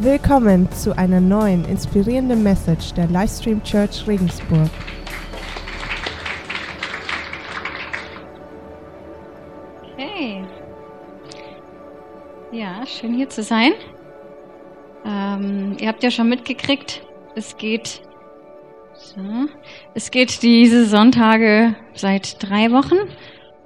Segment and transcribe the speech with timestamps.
[0.00, 4.70] Willkommen zu einer neuen inspirierenden Message der Livestream Church Regensburg.
[9.82, 10.44] Okay.
[12.52, 13.72] Ja, schön hier zu sein.
[15.04, 17.02] Ähm, ihr habt ja schon mitgekriegt,
[17.34, 18.00] es geht,
[18.94, 19.20] so,
[19.94, 22.98] es geht diese Sonntage seit drei Wochen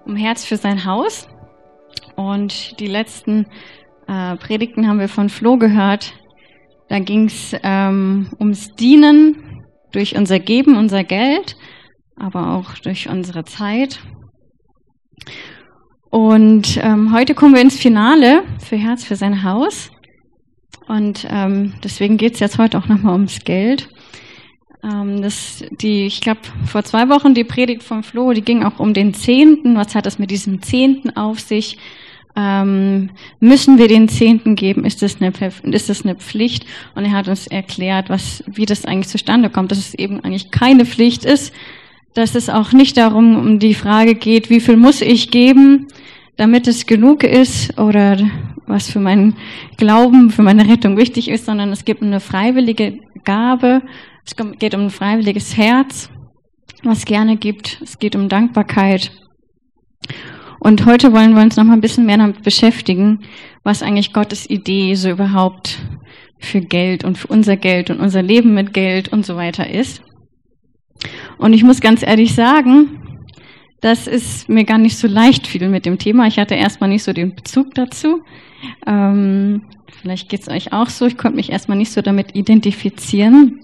[0.06, 1.28] um Herz für sein Haus.
[2.16, 3.44] Und die letzten
[4.08, 6.14] äh, Predigten haben wir von Flo gehört.
[6.92, 11.56] Da ging es ähm, ums Dienen durch unser Geben, unser Geld,
[12.16, 13.98] aber auch durch unsere Zeit.
[16.10, 19.90] Und ähm, heute kommen wir ins Finale für Herz für sein Haus.
[20.86, 23.88] Und ähm, deswegen geht es jetzt heute auch nochmal ums Geld.
[24.84, 28.80] Ähm, das, die, ich glaube, vor zwei Wochen die Predigt von Flo, die ging auch
[28.80, 29.76] um den Zehnten.
[29.76, 31.78] Was hat es mit diesem Zehnten auf sich?
[32.34, 34.84] Ähm, müssen wir den Zehnten geben?
[34.84, 35.32] Ist das, eine,
[35.64, 36.64] ist das eine Pflicht?
[36.94, 40.50] Und er hat uns erklärt, was, wie das eigentlich zustande kommt, dass es eben eigentlich
[40.50, 41.52] keine Pflicht ist,
[42.14, 45.88] dass es auch nicht darum um die Frage geht, wie viel muss ich geben,
[46.36, 48.18] damit es genug ist oder
[48.66, 49.36] was für meinen
[49.76, 53.82] Glauben, für meine Rettung wichtig ist, sondern es gibt eine freiwillige Gabe,
[54.24, 56.10] es geht um ein freiwilliges Herz,
[56.82, 59.10] was gerne gibt, es geht um Dankbarkeit.
[60.64, 63.24] Und heute wollen wir uns noch mal ein bisschen mehr damit beschäftigen,
[63.64, 65.80] was eigentlich Gottes Idee so überhaupt
[66.38, 70.02] für Geld und für unser Geld und unser Leben mit Geld und so weiter ist.
[71.36, 73.00] Und ich muss ganz ehrlich sagen,
[73.80, 76.28] das ist mir gar nicht so leicht viel mit dem Thema.
[76.28, 78.20] Ich hatte erstmal nicht so den Bezug dazu.
[78.86, 79.62] Ähm,
[80.00, 81.06] vielleicht geht es euch auch so.
[81.06, 83.58] Ich konnte mich erstmal nicht so damit identifizieren.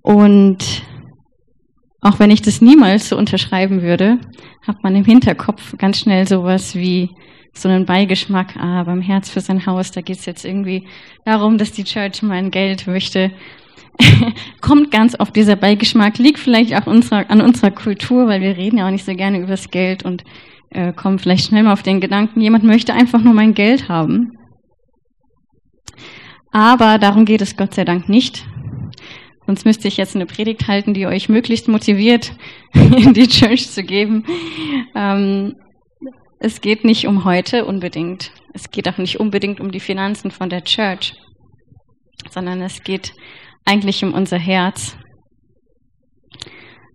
[0.00, 0.82] Und
[2.00, 4.18] auch wenn ich das niemals so unterschreiben würde,
[4.66, 7.10] hat man im Hinterkopf ganz schnell sowas wie
[7.52, 10.86] so einen Beigeschmack, ah, beim Herz für sein Haus, da geht es jetzt irgendwie
[11.24, 13.32] darum, dass die Church mein Geld möchte.
[14.60, 18.78] Kommt ganz oft dieser Beigeschmack, liegt vielleicht auch unserer, an unserer Kultur, weil wir reden
[18.78, 20.24] ja auch nicht so gerne über das Geld und
[20.70, 24.32] äh, kommen vielleicht schnell mal auf den Gedanken, jemand möchte einfach nur mein Geld haben.
[26.52, 28.46] Aber darum geht es Gott sei Dank nicht,
[29.50, 32.36] Sonst müsste ich jetzt eine Predigt halten, die euch möglichst motiviert,
[32.72, 34.24] in die Church zu geben.
[34.94, 35.56] Ähm,
[36.38, 38.30] es geht nicht um heute unbedingt.
[38.54, 41.14] Es geht auch nicht unbedingt um die Finanzen von der Church,
[42.30, 43.12] sondern es geht
[43.64, 44.96] eigentlich um unser Herz.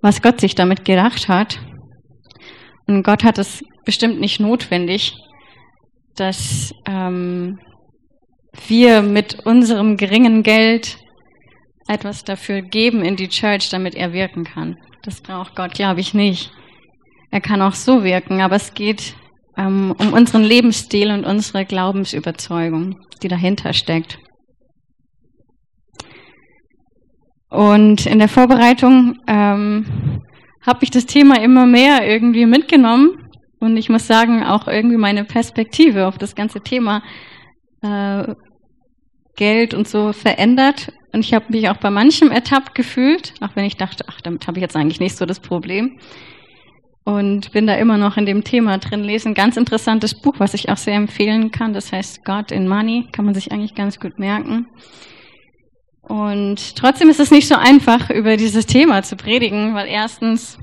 [0.01, 1.59] Was Gott sich damit gedacht hat.
[2.87, 5.13] Und Gott hat es bestimmt nicht notwendig,
[6.15, 7.59] dass ähm,
[8.65, 10.99] wir mit unserem geringen Geld
[11.87, 14.77] etwas dafür geben in die Church, damit er wirken kann.
[15.03, 16.51] Das braucht Gott, glaube ich, nicht.
[17.31, 19.15] Er kann auch so wirken, aber es geht
[19.57, 24.19] ähm, um unseren Lebensstil und unsere Glaubensüberzeugung, die dahinter steckt.
[27.49, 30.21] Und in der Vorbereitung ähm,
[30.65, 33.29] habe ich das Thema immer mehr irgendwie mitgenommen
[33.59, 37.01] und ich muss sagen, auch irgendwie meine Perspektive auf das ganze Thema
[37.81, 38.33] äh,
[39.35, 43.63] Geld und so verändert und ich habe mich auch bei manchem ertappt gefühlt, auch wenn
[43.63, 45.97] ich dachte, ach, damit habe ich jetzt eigentlich nicht so das Problem.
[47.05, 49.01] Und bin da immer noch in dem Thema drin.
[49.01, 51.71] Lesen ganz interessantes Buch, was ich auch sehr empfehlen kann.
[51.71, 53.07] Das heißt God in Money.
[53.13, 54.67] Kann man sich eigentlich ganz gut merken.
[56.01, 60.57] Und trotzdem ist es nicht so einfach, über dieses Thema zu predigen, weil erstens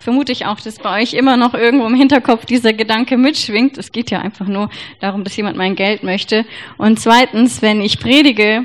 [0.00, 3.78] vermute ich auch, dass bei euch immer noch irgendwo im Hinterkopf dieser Gedanke mitschwingt.
[3.78, 6.44] Es geht ja einfach nur darum, dass jemand mein Geld möchte.
[6.78, 8.64] Und zweitens, wenn ich predige,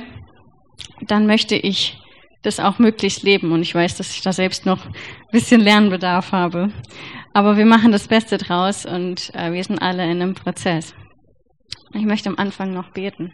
[1.08, 1.98] dann möchte ich
[2.44, 3.52] das auch möglichst leben.
[3.52, 4.94] Und ich weiß, dass ich da selbst noch ein
[5.32, 6.72] bisschen Lernbedarf habe.
[7.34, 10.96] Aber wir machen das Beste draus und äh, wir sind alle in einem Prozess.
[11.94, 13.34] Ich möchte am Anfang noch beten.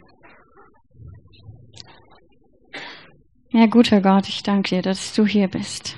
[3.50, 5.96] Ja, guter Gott, ich danke dir, dass du hier bist.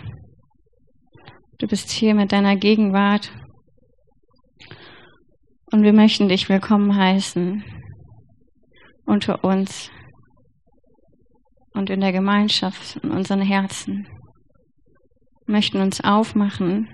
[1.59, 3.33] Du bist hier mit deiner Gegenwart.
[5.73, 7.65] Und wir möchten dich willkommen heißen
[9.07, 9.91] unter uns
[11.77, 14.07] und in der Gemeinschaft in unseren Herzen.
[15.47, 16.89] Wir möchten uns aufmachen,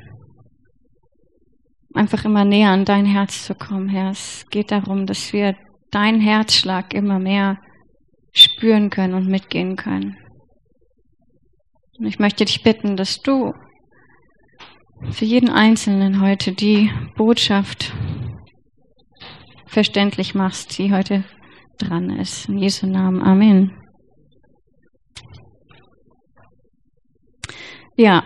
[1.95, 4.11] einfach immer näher an dein Herz zu kommen, Herr.
[4.11, 5.55] Es geht darum, dass wir
[5.91, 7.59] deinen Herzschlag immer mehr
[8.33, 10.17] spüren können und mitgehen können.
[11.99, 13.53] Und ich möchte dich bitten, dass du
[15.11, 17.93] für jeden Einzelnen heute die Botschaft
[19.67, 21.25] verständlich machst, die heute
[21.79, 22.49] dran ist.
[22.49, 23.23] In Jesu Namen.
[23.23, 23.82] Amen.
[27.97, 28.25] Ja,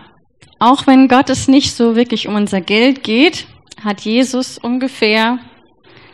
[0.59, 3.47] auch wenn Gott es nicht so wirklich um unser Geld geht,
[3.83, 5.39] hat Jesus ungefähr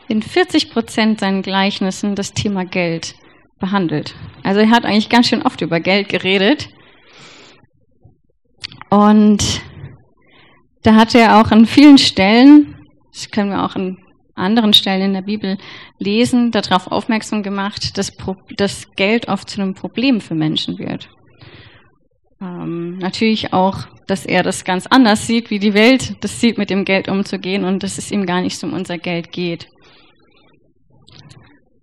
[0.07, 3.15] in 40 Prozent seinen Gleichnissen das Thema Geld
[3.59, 4.15] behandelt.
[4.43, 6.69] Also er hat eigentlich ganz schön oft über Geld geredet.
[8.89, 9.61] Und
[10.83, 12.75] da hat er auch an vielen Stellen,
[13.13, 13.97] das können wir auch an
[14.35, 15.57] anderen Stellen in der Bibel
[15.99, 18.11] lesen, darauf aufmerksam gemacht, dass,
[18.57, 21.09] dass Geld oft zu einem Problem für Menschen wird.
[22.43, 26.69] Ähm, natürlich auch, dass er das ganz anders sieht, wie die Welt das sieht, mit
[26.69, 29.67] dem Geld umzugehen und dass es ihm gar nicht um unser Geld geht.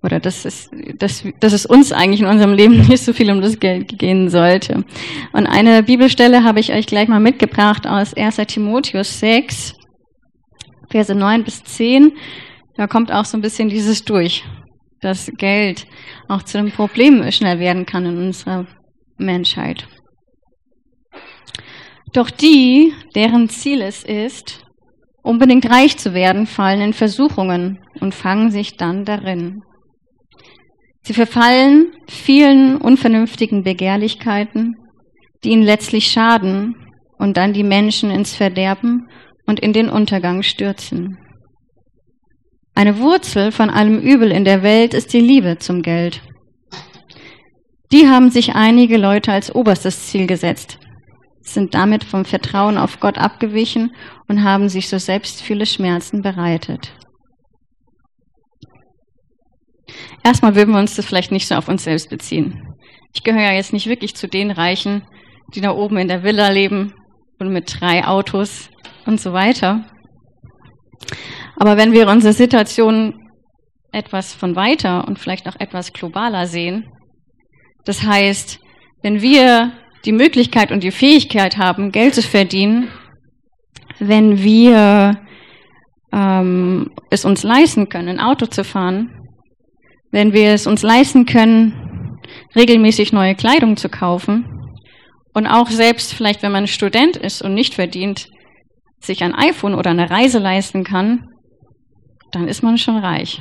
[0.02, 3.40] Oder dass es, dass, dass es uns eigentlich in unserem Leben nicht so viel um
[3.40, 4.84] das Geld gehen sollte.
[5.32, 8.36] Und eine Bibelstelle habe ich euch gleich mal mitgebracht aus 1.
[8.46, 9.74] Timotheus 6,
[10.90, 12.12] Verse 9 bis 10.
[12.76, 14.44] Da kommt auch so ein bisschen dieses durch,
[15.00, 15.86] dass Geld
[16.28, 18.66] auch zu einem Problem schnell werden kann in unserer
[19.16, 19.86] Menschheit.
[22.12, 24.64] Doch die, deren Ziel es ist,
[25.22, 29.62] unbedingt reich zu werden, fallen in Versuchungen und fangen sich dann darin.
[31.02, 34.76] Sie verfallen vielen unvernünftigen Begehrlichkeiten,
[35.44, 36.74] die ihnen letztlich schaden
[37.18, 39.08] und dann die Menschen ins Verderben
[39.46, 41.16] und in den Untergang stürzen.
[42.74, 46.22] Eine Wurzel von allem Übel in der Welt ist die Liebe zum Geld.
[47.92, 50.78] Die haben sich einige Leute als oberstes Ziel gesetzt,
[51.42, 53.94] sind damit vom Vertrauen auf Gott abgewichen
[54.28, 56.92] und haben sich so selbst viele Schmerzen bereitet.
[60.22, 62.74] Erstmal würden wir uns das vielleicht nicht so auf uns selbst beziehen.
[63.14, 65.02] Ich gehöre ja jetzt nicht wirklich zu den Reichen,
[65.54, 66.94] die da oben in der Villa leben
[67.38, 68.70] und mit drei Autos
[69.06, 69.84] und so weiter.
[71.56, 73.14] Aber wenn wir unsere Situation
[73.92, 76.88] etwas von weiter und vielleicht auch etwas globaler sehen,
[77.84, 78.60] das heißt,
[79.02, 79.72] wenn wir
[80.04, 82.88] die Möglichkeit und die Fähigkeit haben, Geld zu verdienen,
[83.98, 85.20] wenn wir
[86.12, 89.10] ähm, es uns leisten können, ein Auto zu fahren,
[90.10, 92.18] wenn wir es uns leisten können,
[92.56, 94.44] regelmäßig neue Kleidung zu kaufen
[95.34, 98.26] und auch selbst vielleicht, wenn man Student ist und nicht verdient,
[99.00, 101.26] sich ein iPhone oder eine Reise leisten kann,
[102.32, 103.40] dann ist man schon reich.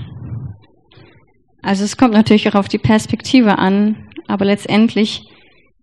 [1.61, 5.23] Also es kommt natürlich auch auf die Perspektive an, aber letztendlich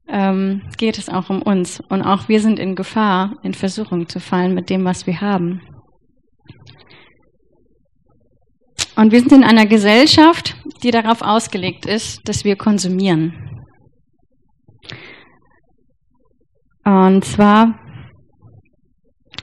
[0.08, 1.80] ähm, geht es auch um uns.
[1.88, 5.60] Und auch wir sind in Gefahr, in Versuchung zu fallen mit dem, was wir haben.
[8.96, 13.34] Und wir sind in einer Gesellschaft, die darauf ausgelegt ist, dass wir konsumieren.
[16.84, 17.78] Und zwar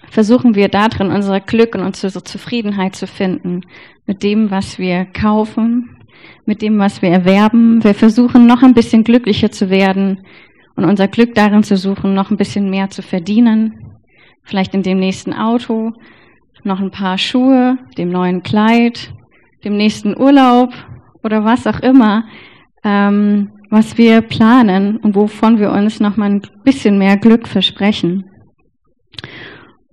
[0.09, 3.61] versuchen wir darin unser Glück und unsere Zufriedenheit zu finden
[4.07, 5.97] mit dem, was wir kaufen,
[6.45, 7.83] mit dem, was wir erwerben.
[7.83, 10.25] Wir versuchen noch ein bisschen glücklicher zu werden
[10.75, 13.99] und unser Glück darin zu suchen, noch ein bisschen mehr zu verdienen.
[14.43, 15.93] Vielleicht in dem nächsten Auto,
[16.63, 19.13] noch ein paar Schuhe, dem neuen Kleid,
[19.63, 20.73] dem nächsten Urlaub
[21.23, 22.25] oder was auch immer,
[22.83, 28.25] ähm, was wir planen und wovon wir uns noch mal ein bisschen mehr Glück versprechen.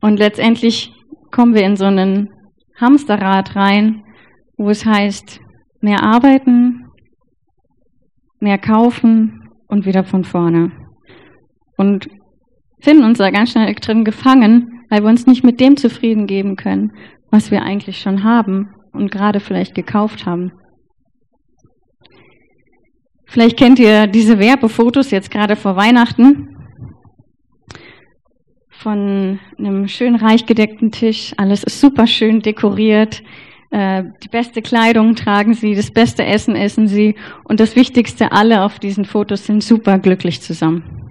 [0.00, 0.92] Und letztendlich
[1.30, 2.30] kommen wir in so einen
[2.76, 4.02] Hamsterrad rein,
[4.56, 5.40] wo es heißt,
[5.80, 6.86] mehr arbeiten,
[8.40, 9.39] mehr kaufen
[9.70, 10.72] und wieder von vorne.
[11.76, 12.08] Und
[12.80, 16.56] finden uns da ganz schnell drin gefangen, weil wir uns nicht mit dem zufrieden geben
[16.56, 16.92] können,
[17.30, 20.52] was wir eigentlich schon haben und gerade vielleicht gekauft haben.
[23.26, 26.56] Vielleicht kennt ihr diese Werbefotos jetzt gerade vor Weihnachten
[28.70, 31.32] von einem schön reich gedeckten Tisch.
[31.36, 33.22] Alles ist super schön dekoriert.
[33.70, 38.62] Äh, die beste Kleidung tragen sie, das beste Essen essen sie und das Wichtigste, alle
[38.62, 41.10] auf diesen Fotos sind super glücklich zusammen.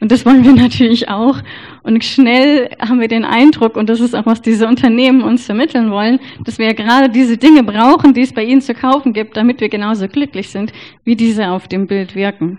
[0.00, 1.38] Und das wollen wir natürlich auch.
[1.82, 5.90] Und schnell haben wir den Eindruck, und das ist auch, was diese Unternehmen uns vermitteln
[5.90, 9.36] wollen, dass wir ja gerade diese Dinge brauchen, die es bei ihnen zu kaufen gibt,
[9.36, 10.72] damit wir genauso glücklich sind,
[11.04, 12.58] wie diese auf dem Bild wirken.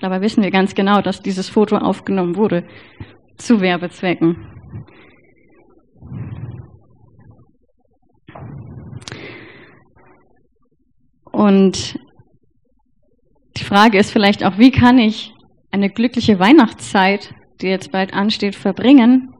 [0.00, 2.64] Dabei wissen wir ganz genau, dass dieses Foto aufgenommen wurde
[3.36, 4.51] zu Werbezwecken.
[11.32, 11.98] Und
[13.56, 15.32] die Frage ist vielleicht auch, wie kann ich
[15.70, 19.34] eine glückliche Weihnachtszeit, die jetzt bald ansteht, verbringen,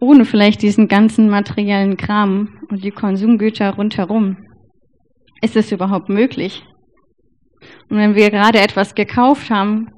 [0.00, 4.38] ohne vielleicht diesen ganzen materiellen Kram und die Konsumgüter rundherum?
[5.42, 6.64] Ist es überhaupt möglich?
[7.88, 9.88] Und wenn wir gerade etwas gekauft haben,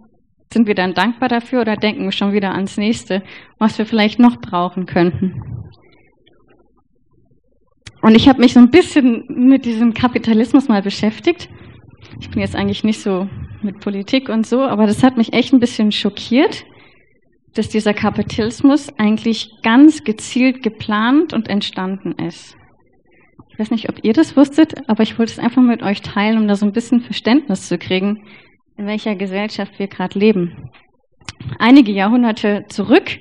[0.53, 3.23] sind wir dann dankbar dafür oder denken wir schon wieder ans nächste,
[3.59, 5.53] was wir vielleicht noch brauchen könnten?
[8.04, 11.49] Und ich habe mich so ein bisschen mit diesem Kapitalismus mal beschäftigt.
[12.20, 13.30] Ich bin jetzt eigentlich nicht so
[13.62, 16.66] mit Politik und so, aber das hat mich echt ein bisschen schockiert,
[17.54, 22.54] dass dieser Kapitalismus eigentlich ganz gezielt geplant und entstanden ist.
[23.49, 26.37] Ich weiß nicht, ob ihr das wusstet, aber ich wollte es einfach mit euch teilen,
[26.37, 28.23] um da so ein bisschen Verständnis zu kriegen,
[28.76, 30.68] in welcher Gesellschaft wir gerade leben.
[31.58, 33.16] Einige Jahrhunderte zurück,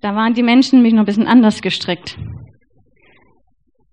[0.00, 2.18] da waren die Menschen nämlich noch ein bisschen anders gestrickt.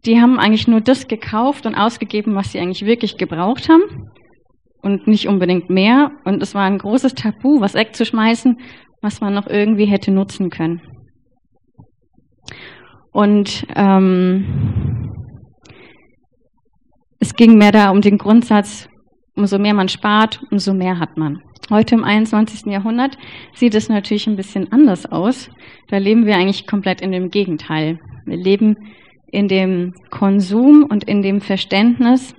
[0.06, 4.12] Die haben eigentlich nur das gekauft und ausgegeben, was sie eigentlich wirklich gebraucht haben
[4.82, 6.12] und nicht unbedingt mehr.
[6.24, 8.58] Und es war ein großes Tabu, was wegzuschmeißen,
[9.02, 10.82] was man noch irgendwie hätte nutzen können.
[13.12, 15.14] Und ähm,
[17.20, 18.88] es ging mehr da um den Grundsatz,
[19.36, 21.42] umso mehr man spart, umso mehr hat man.
[21.70, 22.72] Heute im 21.
[22.72, 23.18] Jahrhundert
[23.54, 25.50] sieht es natürlich ein bisschen anders aus.
[25.90, 28.00] Da leben wir eigentlich komplett in dem Gegenteil.
[28.26, 28.78] Wir leben
[29.32, 32.34] in dem Konsum und in dem Verständnis,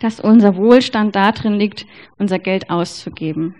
[0.00, 1.86] dass unser Wohlstand darin liegt,
[2.18, 3.54] unser Geld auszugeben.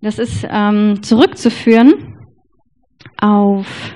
[0.00, 2.16] Das ist ähm, zurückzuführen
[3.18, 3.94] auf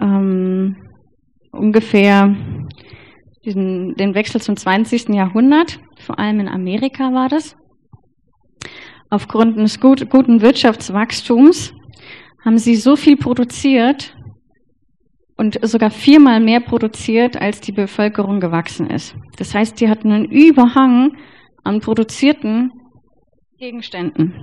[0.00, 0.76] ähm,
[1.50, 2.34] ungefähr
[3.44, 5.08] diesen, den Wechsel zum 20.
[5.08, 7.56] Jahrhundert, vor allem in Amerika war das.
[9.10, 11.72] Aufgrund des gut, guten Wirtschaftswachstums
[12.44, 14.14] haben sie so viel produziert
[15.38, 19.14] und sogar viermal mehr produziert, als die Bevölkerung gewachsen ist.
[19.38, 21.16] Das heißt, die hatten einen Überhang
[21.64, 22.72] an produzierten
[23.58, 24.34] Gegenständen.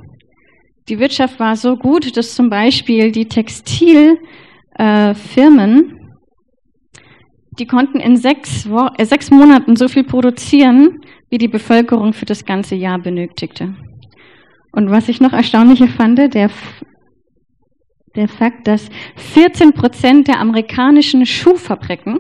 [0.87, 4.19] Die Wirtschaft war so gut, dass zum Beispiel die Textilfirmen,
[4.77, 5.95] äh,
[7.59, 12.45] die konnten in sechs, äh, sechs Monaten so viel produzieren, wie die Bevölkerung für das
[12.45, 13.75] ganze Jahr benötigte.
[14.71, 16.49] Und was ich noch erstaunlicher fand, der,
[18.15, 22.19] der Fakt, dass 14 Prozent der amerikanischen Schuhfabriken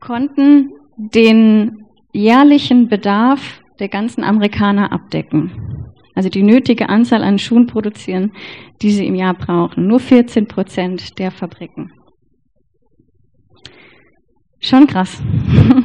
[0.00, 5.50] konnten den jährlichen Bedarf der ganzen Amerikaner abdecken.
[6.14, 8.32] Also die nötige Anzahl an Schuhen produzieren,
[8.80, 9.86] die sie im Jahr brauchen.
[9.86, 11.92] Nur 14 Prozent der Fabriken.
[14.60, 15.22] Schon krass.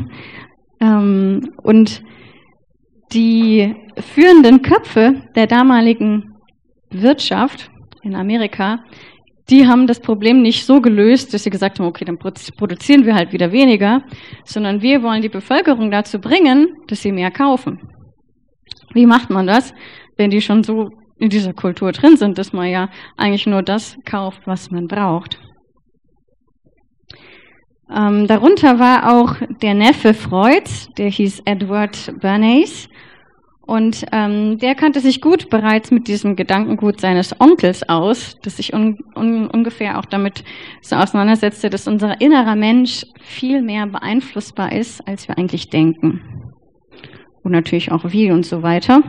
[0.80, 2.02] ähm, und
[3.12, 6.36] die führenden Köpfe der damaligen
[6.92, 7.71] Wirtschaft
[8.04, 8.80] in Amerika,
[9.50, 13.16] die haben das Problem nicht so gelöst, dass sie gesagt haben, okay, dann produzieren wir
[13.16, 14.02] halt wieder weniger,
[14.46, 17.80] sondern wir wollen die Bevölkerung dazu bringen, dass sie mehr kaufen.
[18.94, 19.74] Wie macht man das,
[20.18, 23.98] wenn die schon so in dieser Kultur drin sind, dass man ja eigentlich nur das
[24.06, 25.38] kauft, was man braucht?
[27.94, 32.88] Ähm, darunter war auch der Neffe Freuds, der hieß Edward Bernays.
[33.72, 38.74] Und ähm, der kannte sich gut bereits mit diesem Gedankengut seines Onkels aus, das sich
[38.74, 40.44] un, un, ungefähr auch damit
[40.82, 46.20] so auseinandersetzte, dass unser innerer Mensch viel mehr beeinflussbar ist, als wir eigentlich denken.
[47.44, 49.04] Und natürlich auch wie und so weiter.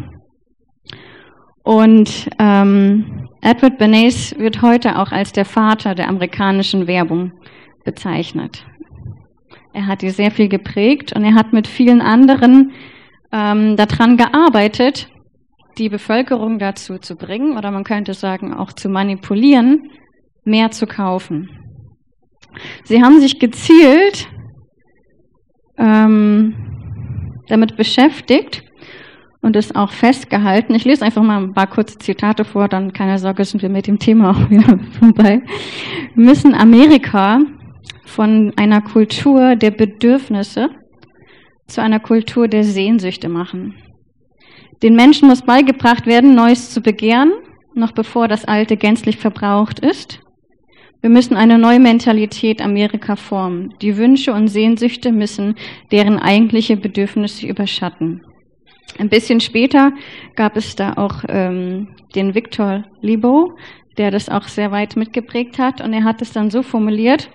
[1.65, 7.33] Und ähm, Edward Bernays wird heute auch als der Vater der amerikanischen Werbung
[7.85, 8.65] bezeichnet.
[9.73, 12.71] Er hat die sehr viel geprägt und er hat mit vielen anderen
[13.33, 15.09] ähm, daran gearbeitet,
[15.79, 19.91] die Bevölkerung dazu zu bringen, oder man könnte sagen auch zu manipulieren,
[20.45, 21.49] mehr zu kaufen.
[22.85, 24.29] Sie haben sich gezielt
[25.79, 26.55] ähm,
[27.49, 28.63] damit beschäftigt
[29.41, 30.75] und es auch festgehalten.
[30.75, 33.87] Ich lese einfach mal ein paar kurze Zitate vor, dann keine Sorge, sind wir mit
[33.87, 35.43] dem Thema auch wieder vorbei.
[36.15, 37.41] Wir müssen Amerika
[38.05, 40.69] von einer Kultur der Bedürfnisse
[41.73, 43.75] zu einer Kultur der Sehnsüchte machen.
[44.83, 47.33] Den Menschen muss beigebracht werden, Neues zu begehren,
[47.75, 50.21] noch bevor das Alte gänzlich verbraucht ist.
[51.01, 53.75] Wir müssen eine neue Mentalität Amerika formen.
[53.83, 55.57] Die Wünsche und Sehnsüchte müssen
[55.91, 58.23] deren eigentliche Bedürfnisse überschatten.
[58.99, 59.93] Ein bisschen später
[60.37, 63.53] gab es da auch ähm, den Victor Libo,
[63.99, 65.81] der das auch sehr weit mitgeprägt hat.
[65.81, 67.31] Und er hat es dann so formuliert,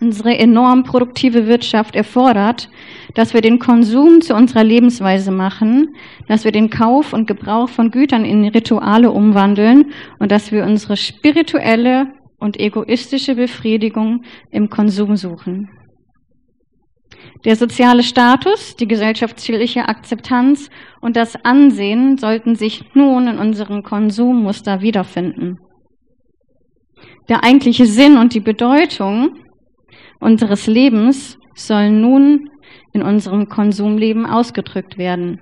[0.00, 2.68] unsere enorm produktive Wirtschaft erfordert,
[3.14, 5.94] dass wir den Konsum zu unserer Lebensweise machen,
[6.28, 10.96] dass wir den Kauf und Gebrauch von Gütern in Rituale umwandeln und dass wir unsere
[10.96, 15.68] spirituelle und egoistische Befriedigung im Konsum suchen.
[17.44, 24.80] Der soziale Status, die gesellschaftliche Akzeptanz und das Ansehen sollten sich nun in unserem Konsummuster
[24.80, 25.58] wiederfinden.
[27.28, 29.36] Der eigentliche Sinn und die Bedeutung
[30.20, 32.50] unseres Lebens sollen nun
[32.92, 35.40] in unserem Konsumleben ausgedrückt werden.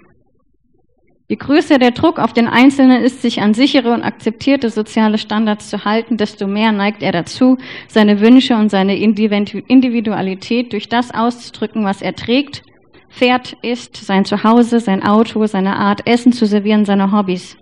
[1.28, 5.68] Je größer der Druck auf den Einzelnen ist, sich an sichere und akzeptierte soziale Standards
[5.68, 11.84] zu halten, desto mehr neigt er dazu, seine Wünsche und seine Individualität durch das auszudrücken,
[11.84, 12.62] was er trägt,
[13.08, 17.56] fährt, isst, sein Zuhause, sein Auto, seine Art, Essen zu servieren, seine Hobbys.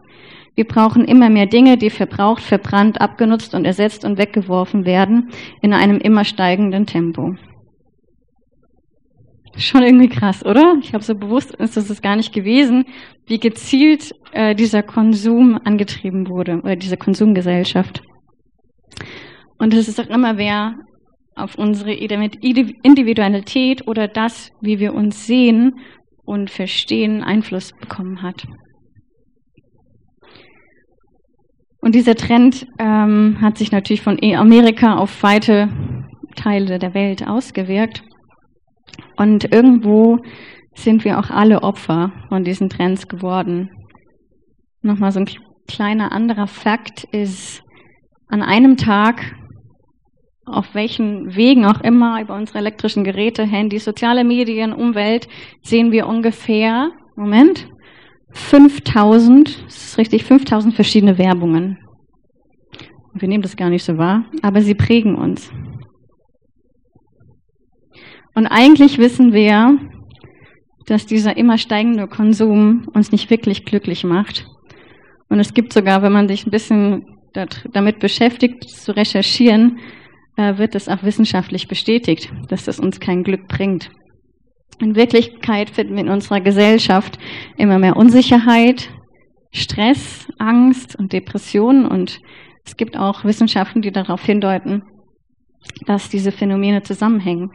[0.56, 5.30] Wir brauchen immer mehr Dinge, die verbraucht, verbrannt, abgenutzt und ersetzt und weggeworfen werden
[5.62, 7.34] in einem immer steigenden Tempo.
[9.56, 10.76] Schon irgendwie krass, oder?
[10.80, 12.84] Ich habe so bewusst ist das gar nicht gewesen,
[13.26, 18.02] wie gezielt äh, dieser Konsum angetrieben wurde oder diese Konsumgesellschaft.
[19.58, 20.74] Und es ist auch immer, wer
[21.36, 25.74] auf unsere Individualität oder das, wie wir uns sehen
[26.24, 28.44] und verstehen, Einfluss bekommen hat.
[31.84, 35.68] Und dieser Trend ähm, hat sich natürlich von Amerika auf weite
[36.34, 38.02] Teile der Welt ausgewirkt.
[39.18, 40.16] Und irgendwo
[40.74, 43.68] sind wir auch alle Opfer von diesen Trends geworden.
[44.80, 45.28] Nochmal so ein
[45.68, 47.62] kleiner anderer Fakt ist,
[48.28, 49.36] an einem Tag,
[50.46, 55.28] auf welchen Wegen auch immer, über unsere elektrischen Geräte, Handys, soziale Medien, Umwelt,
[55.60, 57.68] sehen wir ungefähr, Moment,
[58.34, 61.78] 5000, das ist richtig, 5000 verschiedene Werbungen.
[63.14, 65.50] Wir nehmen das gar nicht so wahr, aber sie prägen uns.
[68.34, 69.78] Und eigentlich wissen wir,
[70.86, 74.46] dass dieser immer steigende Konsum uns nicht wirklich glücklich macht.
[75.28, 77.06] Und es gibt sogar, wenn man sich ein bisschen
[77.72, 79.78] damit beschäftigt, zu recherchieren,
[80.36, 83.90] äh, wird es auch wissenschaftlich bestätigt, dass das uns kein Glück bringt.
[84.80, 87.18] In Wirklichkeit finden wir in unserer Gesellschaft
[87.56, 88.90] immer mehr Unsicherheit,
[89.52, 92.20] Stress, Angst und Depressionen und
[92.66, 94.82] es gibt auch Wissenschaften, die darauf hindeuten,
[95.86, 97.50] dass diese Phänomene zusammenhängen.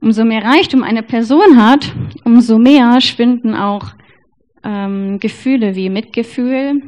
[0.00, 3.92] Umso mehr Reichtum eine Person hat, umso mehr schwinden auch
[4.64, 6.82] ähm, Gefühle wie Mitgefühl,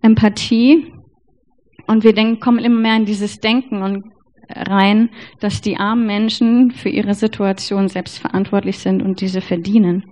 [0.00, 0.92] Empathie
[1.86, 4.04] und wir denken, kommen immer mehr in dieses Denken und
[4.48, 10.04] rein, dass die armen Menschen für ihre Situation selbst verantwortlich sind und diese verdienen.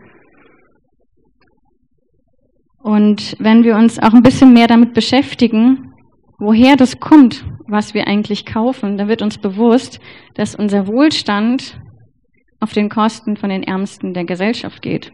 [2.82, 5.92] Und wenn wir uns auch ein bisschen mehr damit beschäftigen,
[6.38, 9.98] woher das kommt, was wir eigentlich kaufen, dann wird uns bewusst,
[10.34, 11.80] dass unser Wohlstand
[12.60, 15.12] auf den Kosten von den Ärmsten der Gesellschaft geht.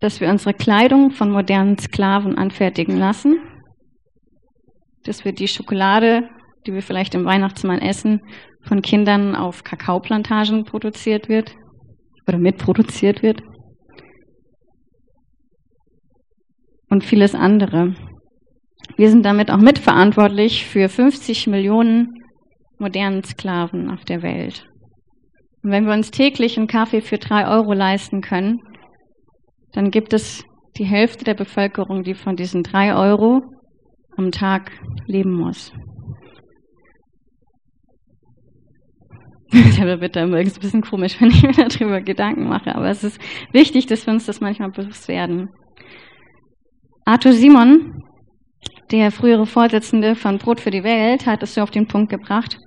[0.00, 3.36] Dass wir unsere Kleidung von modernen Sklaven anfertigen lassen,
[5.04, 6.28] dass wir die Schokolade,
[6.66, 8.20] die wir vielleicht im Weihnachtsmann essen,
[8.62, 11.54] von Kindern auf Kakaoplantagen produziert wird
[12.26, 13.42] oder mitproduziert wird.
[16.88, 17.94] Und vieles andere.
[18.96, 22.08] Wir sind damit auch mitverantwortlich für 50 Millionen
[22.78, 24.66] modernen Sklaven auf der Welt.
[25.62, 28.60] Und wenn wir uns täglich einen Kaffee für drei Euro leisten können,
[29.72, 30.44] dann gibt es
[30.76, 33.42] die Hälfte der Bevölkerung, die von diesen drei Euro
[34.16, 34.72] am Tag
[35.06, 35.72] leben muss.
[39.52, 43.20] Da wird dann ein bisschen komisch, wenn ich mir darüber Gedanken mache, aber es ist
[43.52, 45.50] wichtig, dass wir uns das manchmal bewusst werden.
[47.04, 48.02] Arthur Simon,
[48.90, 52.58] der frühere Vorsitzende von Brot für die Welt, hat es so auf den Punkt gebracht.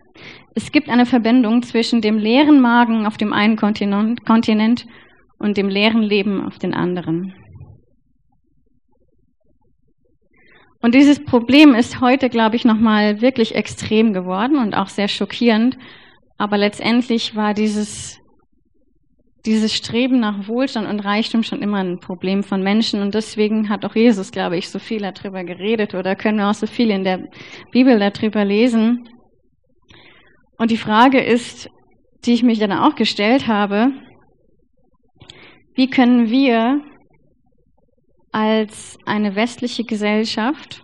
[0.54, 4.86] Es gibt eine Verbindung zwischen dem leeren Magen auf dem einen Kontinent
[5.40, 7.34] und dem leeren Leben auf den anderen.
[10.86, 15.80] Und dieses Problem ist heute, glaube ich, nochmal wirklich extrem geworden und auch sehr schockierend.
[16.38, 18.20] Aber letztendlich war dieses,
[19.48, 23.02] dieses Streben nach Wohlstand und Reichtum schon immer ein Problem von Menschen.
[23.02, 26.54] Und deswegen hat auch Jesus, glaube ich, so viel darüber geredet oder können wir auch
[26.54, 27.30] so viel in der
[27.72, 29.10] Bibel darüber lesen.
[30.60, 31.68] Und die Frage ist,
[32.26, 33.92] die ich mich dann auch gestellt habe,
[35.74, 36.80] wie können wir
[38.36, 40.84] als eine westliche Gesellschaft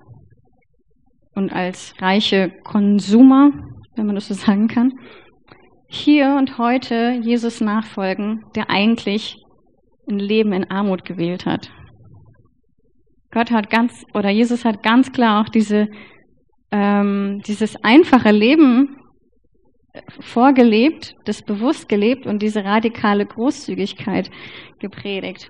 [1.35, 3.51] und als reiche Konsumer,
[3.97, 4.93] wenn man das so sagen kann,
[5.89, 9.35] hier und heute Jesus nachfolgen, der eigentlich
[10.09, 11.69] ein Leben in Armut gewählt hat.
[13.31, 15.89] Gott hat ganz, oder Jesus hat ganz klar auch diese,
[16.71, 18.95] ähm, dieses einfache Leben
[20.21, 24.31] vorgelebt, das bewusst gelebt und diese radikale Großzügigkeit
[24.79, 25.49] gepredigt.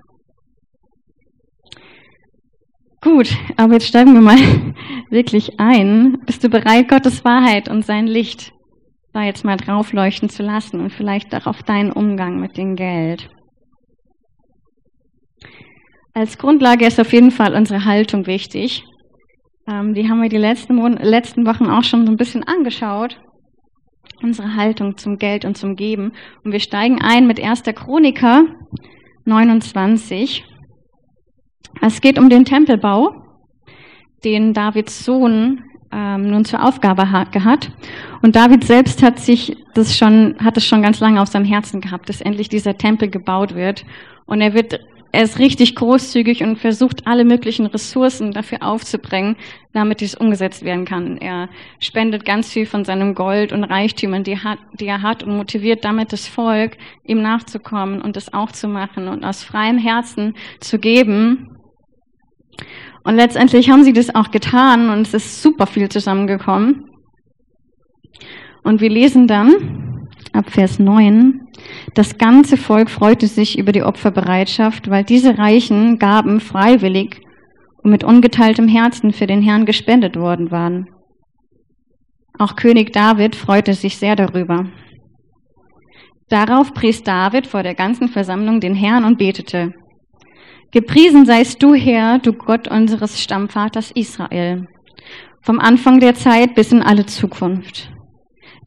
[3.02, 4.36] Gut, aber jetzt steigen wir mal
[5.10, 6.18] wirklich ein.
[6.24, 8.52] Bist du bereit, Gottes Wahrheit und sein Licht
[9.12, 12.76] da jetzt mal drauf leuchten zu lassen und vielleicht auch auf deinen Umgang mit dem
[12.76, 13.28] Geld?
[16.14, 18.84] Als Grundlage ist auf jeden Fall unsere Haltung wichtig.
[19.68, 23.18] Ähm, die haben wir die letzten, Mon letzten Wochen auch schon so ein bisschen angeschaut.
[24.22, 26.12] Unsere Haltung zum Geld und zum Geben.
[26.44, 27.62] Und wir steigen ein mit 1.
[27.74, 28.44] Chroniker
[29.24, 30.44] 29.
[31.80, 33.14] Es geht um den Tempelbau,
[34.24, 37.70] den Davids Sohn ähm, nun zur Aufgabe hat.
[38.22, 41.80] Und David selbst hat sich das schon, hat es schon ganz lange auf seinem Herzen
[41.80, 43.84] gehabt, dass endlich dieser Tempel gebaut wird.
[44.26, 44.80] Und er wird
[45.12, 49.36] er ist richtig großzügig und versucht alle möglichen Ressourcen dafür aufzubringen,
[49.74, 51.18] damit dies umgesetzt werden kann.
[51.18, 55.36] Er spendet ganz viel von seinem Gold und Reichtümern, die, hat, die er hat und
[55.36, 60.34] motiviert damit das Volk, ihm nachzukommen und es auch zu machen und aus freiem Herzen
[60.60, 61.58] zu geben.
[63.04, 66.88] Und letztendlich haben sie das auch getan und es ist super viel zusammengekommen.
[68.64, 69.91] Und wir lesen dann
[70.32, 71.40] ab Vers 9,
[71.94, 77.20] das ganze Volk freute sich über die Opferbereitschaft, weil diese reichen Gaben freiwillig
[77.82, 80.86] und mit ungeteiltem Herzen für den Herrn gespendet worden waren.
[82.38, 84.66] Auch König David freute sich sehr darüber.
[86.28, 89.74] Darauf pries David vor der ganzen Versammlung den Herrn und betete,
[90.70, 94.66] Gepriesen seist du, Herr, du Gott unseres Stammvaters Israel,
[95.42, 97.92] vom Anfang der Zeit bis in alle Zukunft.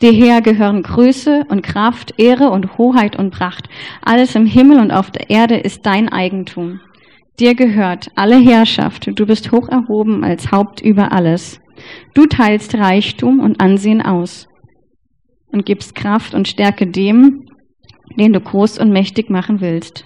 [0.01, 3.69] Dir her gehören Größe und Kraft, Ehre und Hoheit und Pracht.
[4.01, 6.81] Alles im Himmel und auf der Erde ist dein Eigentum.
[7.39, 9.09] Dir gehört alle Herrschaft.
[9.13, 11.59] Du bist hoch erhoben als Haupt über alles.
[12.13, 14.47] Du teilst Reichtum und Ansehen aus
[15.51, 17.45] und gibst Kraft und Stärke dem,
[18.17, 20.05] den du groß und mächtig machen willst.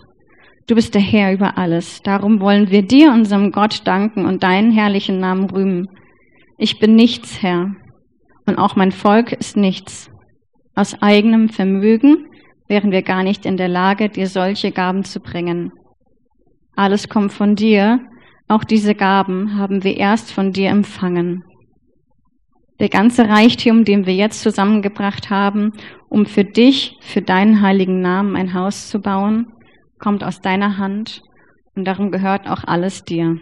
[0.68, 2.02] Du bist der Herr über alles.
[2.04, 5.88] Darum wollen wir dir, unserem Gott, danken und deinen herrlichen Namen rühmen.
[6.60, 7.72] Ich bin nichts, Herr,
[8.50, 10.10] und auch mein Volk ist nichts.
[10.76, 12.26] Aus eigenem Vermögen
[12.68, 15.72] wären wir gar nicht in der Lage, dir solche Gaben zu bringen.
[16.76, 18.00] Alles kommt von dir,
[18.48, 21.44] auch diese Gaben haben wir erst von dir empfangen.
[22.80, 25.74] Der ganze Reichtum, den wir jetzt zusammengebracht haben,
[26.10, 29.48] um für dich, für deinen heiligen Namen ein Haus zu bauen,
[30.00, 31.22] kommt aus deiner Hand
[31.76, 33.36] und darum gehört auch alles dir.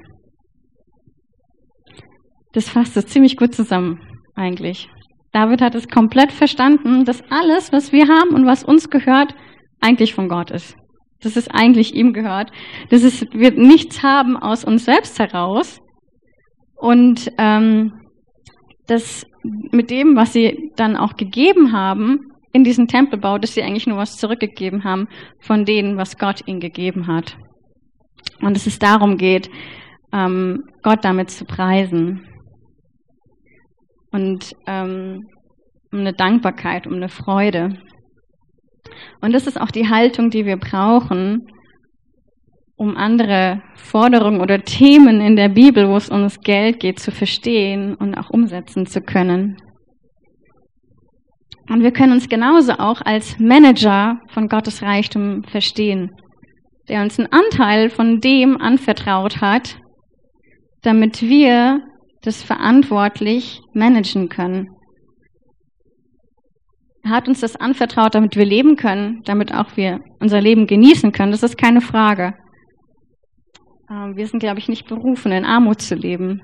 [2.53, 3.99] Das fasst es ziemlich gut zusammen,
[4.35, 4.89] eigentlich.
[5.37, 9.35] David hat es komplett verstanden, dass alles, was wir haben und was uns gehört,
[9.79, 10.75] eigentlich von Gott ist.
[11.21, 12.51] Dass es eigentlich ihm gehört.
[12.89, 15.79] Dass es, wir nichts haben aus uns selbst heraus.
[16.75, 17.93] Und ähm,
[18.87, 19.27] dass
[19.71, 22.17] mit dem, was sie dann auch gegeben haben,
[22.51, 25.07] in diesen Tempelbau, dass sie eigentlich nur was zurückgegeben haben
[25.41, 27.37] von denen, was Gott ihnen gegeben hat.
[28.41, 29.51] Und dass es darum geht,
[30.11, 32.25] ähm, Gott damit zu preisen
[34.11, 35.27] und ähm,
[35.91, 37.77] um eine Dankbarkeit, um eine Freude.
[39.21, 41.47] Und das ist auch die Haltung, die wir brauchen,
[42.77, 47.95] um andere Forderungen oder Themen in der Bibel, wo es ums Geld geht, zu verstehen
[47.95, 49.57] und auch umsetzen zu können.
[51.69, 56.11] Und wir können uns genauso auch als Manager von Gottes Reichtum verstehen,
[56.87, 59.77] der uns einen Anteil von dem anvertraut hat,
[60.83, 61.81] damit wir
[62.21, 64.67] das verantwortlich managen können.
[67.03, 71.11] Er hat uns das anvertraut, damit wir leben können, damit auch wir unser Leben genießen
[71.11, 71.31] können.
[71.31, 72.33] Das ist keine Frage.
[73.89, 76.41] Ähm, wir sind, glaube ich, nicht berufen, in Armut zu leben.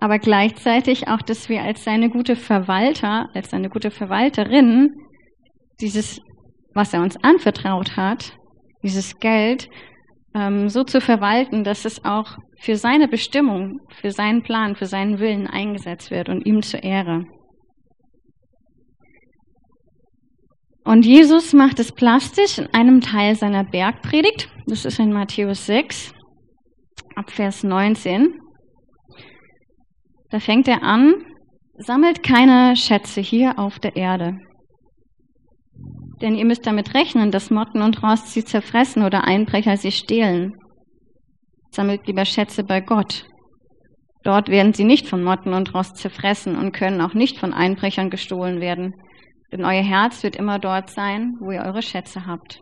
[0.00, 4.90] Aber gleichzeitig auch, dass wir als seine gute Verwalter, als seine gute Verwalterin
[5.80, 6.20] dieses,
[6.74, 8.32] was er uns anvertraut hat,
[8.82, 9.68] dieses Geld,
[10.34, 15.18] ähm, so zu verwalten, dass es auch für seine Bestimmung, für seinen Plan, für seinen
[15.18, 17.24] Willen eingesetzt wird und ihm zur Ehre.
[20.84, 24.48] Und Jesus macht es plastisch in einem Teil seiner Bergpredigt.
[24.66, 26.14] Das ist in Matthäus 6,
[27.14, 28.32] ab Vers 19.
[30.30, 31.14] Da fängt er an,
[31.76, 34.38] sammelt keine Schätze hier auf der Erde,
[36.20, 40.54] denn ihr müsst damit rechnen, dass Motten und Rost sie zerfressen oder Einbrecher sie stehlen.
[41.70, 43.26] Sammelt lieber Schätze bei Gott.
[44.24, 48.10] Dort werden sie nicht von Motten und Rost zerfressen und können auch nicht von Einbrechern
[48.10, 48.94] gestohlen werden.
[49.52, 52.60] Denn euer Herz wird immer dort sein, wo ihr eure Schätze habt.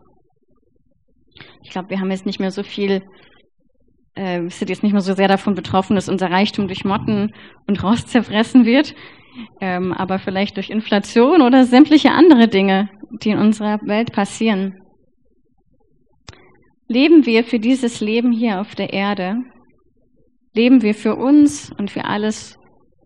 [1.63, 3.01] Ich glaube, wir haben jetzt nicht mehr so viel,
[4.15, 7.33] äh, sind jetzt nicht mehr so sehr davon betroffen, dass unser Reichtum durch Motten
[7.67, 8.95] und Rost zerfressen wird,
[9.59, 14.81] ähm, aber vielleicht durch Inflation oder sämtliche andere Dinge, die in unserer Welt passieren.
[16.87, 19.37] Leben wir für dieses Leben hier auf der Erde?
[20.53, 22.57] Leben wir für uns und für alles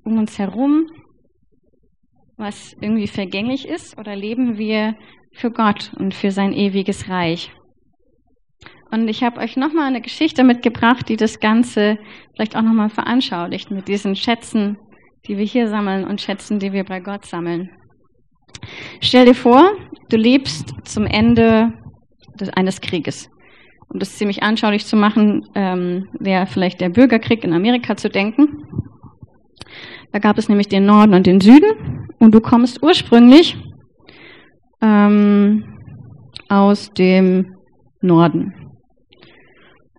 [0.04, 0.86] um uns herum,
[2.38, 4.96] was irgendwie vergänglich ist, oder leben wir
[5.34, 7.52] für Gott und für sein ewiges Reich?
[8.92, 11.98] Und ich habe euch nochmal eine Geschichte mitgebracht, die das Ganze
[12.34, 14.78] vielleicht auch nochmal veranschaulicht mit diesen Schätzen,
[15.28, 17.70] die wir hier sammeln und Schätzen, die wir bei Gott sammeln.
[19.00, 19.72] Stell dir vor,
[20.12, 21.74] du lebst zum Ende
[22.40, 23.30] des, eines Krieges.
[23.90, 28.48] Um das ziemlich anschaulich zu machen, ähm, wäre vielleicht der Bürgerkrieg in Amerika zu denken.
[30.12, 33.58] Da gab es nämlich den Norden und den Süden und du kommst ursprünglich
[34.82, 35.64] ähm,
[36.50, 37.56] aus dem
[38.02, 38.54] Norden.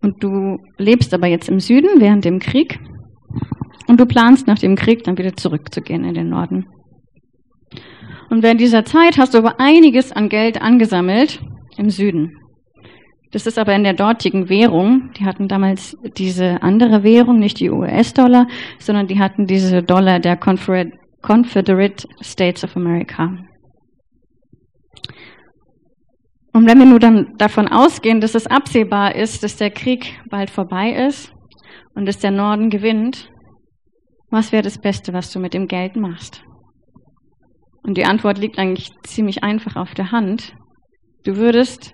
[0.03, 2.79] und du lebst aber jetzt im Süden während dem Krieg
[3.87, 6.67] und du planst nach dem Krieg dann wieder zurückzugehen in den Norden.
[8.33, 11.39] Und während dieser Zeit hast du aber einiges an Geld angesammelt
[11.77, 12.39] im Süden.
[13.31, 15.11] Das ist aber in der dortigen Währung.
[15.19, 18.47] Die hatten damals diese andere Währung, nicht die US-Dollar,
[18.79, 23.37] sondern die hatten diese Dollar der Confederate States of America.
[26.55, 30.49] Und wenn wir nur dann davon ausgehen, dass es absehbar ist, dass der Krieg bald
[30.49, 31.35] vorbei ist
[31.95, 33.29] und dass der Norden gewinnt,
[34.31, 36.43] was wäre das Beste, was du mit dem Geld machst?
[37.83, 40.55] Und die Antwort liegt eigentlich ziemlich einfach auf der Hand.
[41.25, 41.93] Du würdest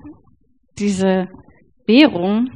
[0.79, 1.29] diese
[1.87, 2.49] Währung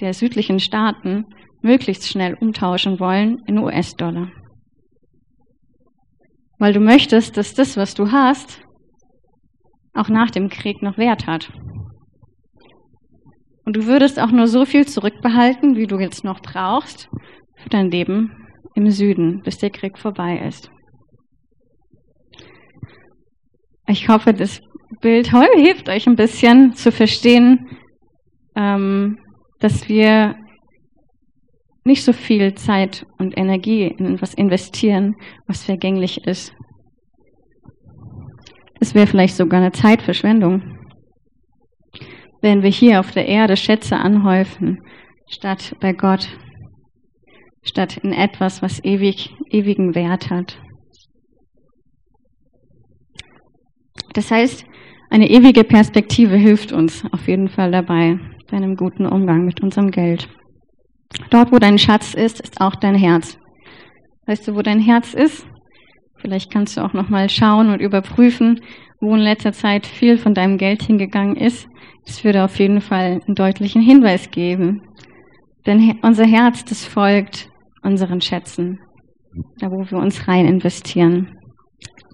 [0.00, 1.24] der südlichen Staaten
[1.62, 4.30] möglichst schnell umtauschen wollen in US-Dollar.
[6.58, 8.62] Weil du möchtest, dass das, was du hast,
[9.94, 11.50] auch nach dem Krieg noch Wert hat.
[13.64, 17.08] Und du würdest auch nur so viel zurückbehalten, wie du jetzt noch brauchst
[17.56, 18.30] für dein Leben
[18.74, 20.70] im Süden, bis der Krieg vorbei ist.
[23.88, 24.60] Ich hoffe, das
[25.00, 27.68] Bild hilft euch ein bisschen zu verstehen,
[28.56, 29.18] ähm,
[29.60, 30.36] dass wir
[31.84, 35.14] nicht so viel Zeit und Energie in etwas investieren,
[35.46, 36.52] was vergänglich ist.
[38.80, 40.62] Es wäre vielleicht sogar eine Zeitverschwendung,
[42.42, 44.82] wenn wir hier auf der Erde Schätze anhäufen,
[45.28, 46.28] statt bei Gott,
[47.62, 50.58] statt in etwas, was ewig, ewigen Wert hat.
[54.16, 54.64] Das heißt,
[55.10, 58.18] eine ewige Perspektive hilft uns auf jeden Fall dabei,
[58.50, 60.26] bei einem guten Umgang mit unserem Geld.
[61.28, 63.38] Dort, wo dein Schatz ist, ist auch dein Herz.
[64.26, 65.46] Weißt du, wo dein Herz ist?
[66.16, 68.60] Vielleicht kannst du auch noch mal schauen und überprüfen,
[69.00, 71.68] wo in letzter Zeit viel von deinem Geld hingegangen ist.
[72.06, 74.80] Das würde auf jeden Fall einen deutlichen Hinweis geben.
[75.66, 77.50] Denn unser Herz, das folgt
[77.82, 78.78] unseren Schätzen,
[79.58, 81.36] da wo wir uns rein investieren.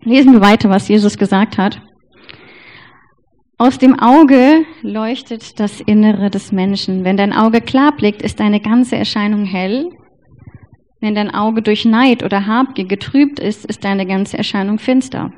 [0.01, 1.81] Lesen wir weiter, was Jesus gesagt hat.
[3.63, 7.05] Aus dem Auge leuchtet das Innere des Menschen.
[7.05, 9.89] Wenn dein Auge klar blickt, ist deine ganze Erscheinung hell.
[11.01, 15.31] Wenn dein Auge durch Neid oder Habgier getrübt ist, ist deine ganze Erscheinung finster.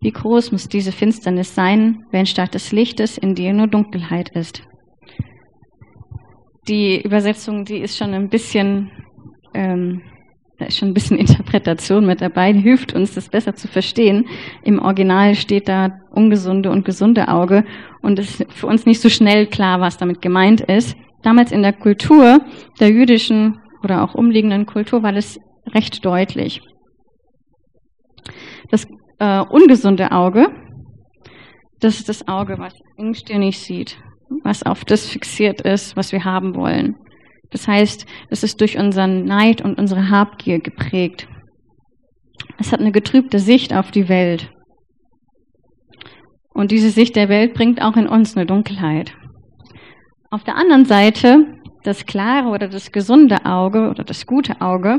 [0.00, 4.64] Wie groß muss diese Finsternis sein, wenn statt des Lichtes in dir nur Dunkelheit ist?
[6.66, 8.90] Die Übersetzung, die ist schon ein bisschen
[9.54, 10.02] ähm,
[10.58, 14.26] da ist schon ein bisschen Interpretation mit dabei, hilft uns, das besser zu verstehen.
[14.62, 17.64] Im Original steht da ungesunde und gesunde Auge
[18.02, 20.96] und es ist für uns nicht so schnell klar, was damit gemeint ist.
[21.22, 22.40] Damals in der Kultur,
[22.80, 25.38] der jüdischen oder auch umliegenden Kultur, war das
[25.72, 26.60] recht deutlich.
[28.70, 28.86] Das
[29.18, 30.48] äh, ungesunde Auge,
[31.80, 33.98] das ist das Auge, was engstirnig sieht,
[34.42, 36.96] was auf das fixiert ist, was wir haben wollen.
[37.54, 41.28] Das heißt, es ist durch unseren Neid und unsere Habgier geprägt.
[42.58, 44.50] Es hat eine getrübte Sicht auf die Welt.
[46.52, 49.14] Und diese Sicht der Welt bringt auch in uns eine Dunkelheit.
[50.32, 51.46] Auf der anderen Seite,
[51.84, 54.98] das klare oder das gesunde Auge oder das gute Auge,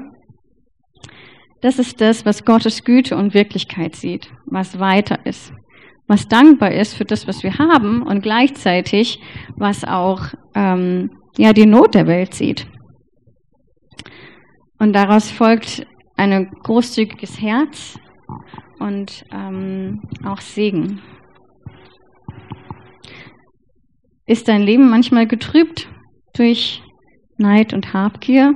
[1.59, 5.51] das ist das, was Gottes Güte und Wirklichkeit sieht, was weiter ist,
[6.07, 9.19] was dankbar ist für das, was wir haben und gleichzeitig
[9.57, 10.21] was auch
[10.55, 12.67] ähm, ja die Not der Welt sieht.
[14.79, 15.85] Und daraus folgt
[16.17, 17.97] ein großzügiges Herz
[18.79, 21.01] und ähm, auch Segen.
[24.25, 25.87] Ist dein Leben manchmal getrübt
[26.33, 26.81] durch
[27.37, 28.55] Neid und Habgier?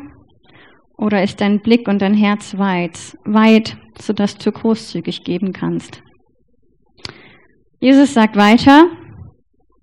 [0.97, 6.01] Oder ist dein Blick und dein Herz weit, weit, sodass du großzügig geben kannst?
[7.79, 8.89] Jesus sagt weiter,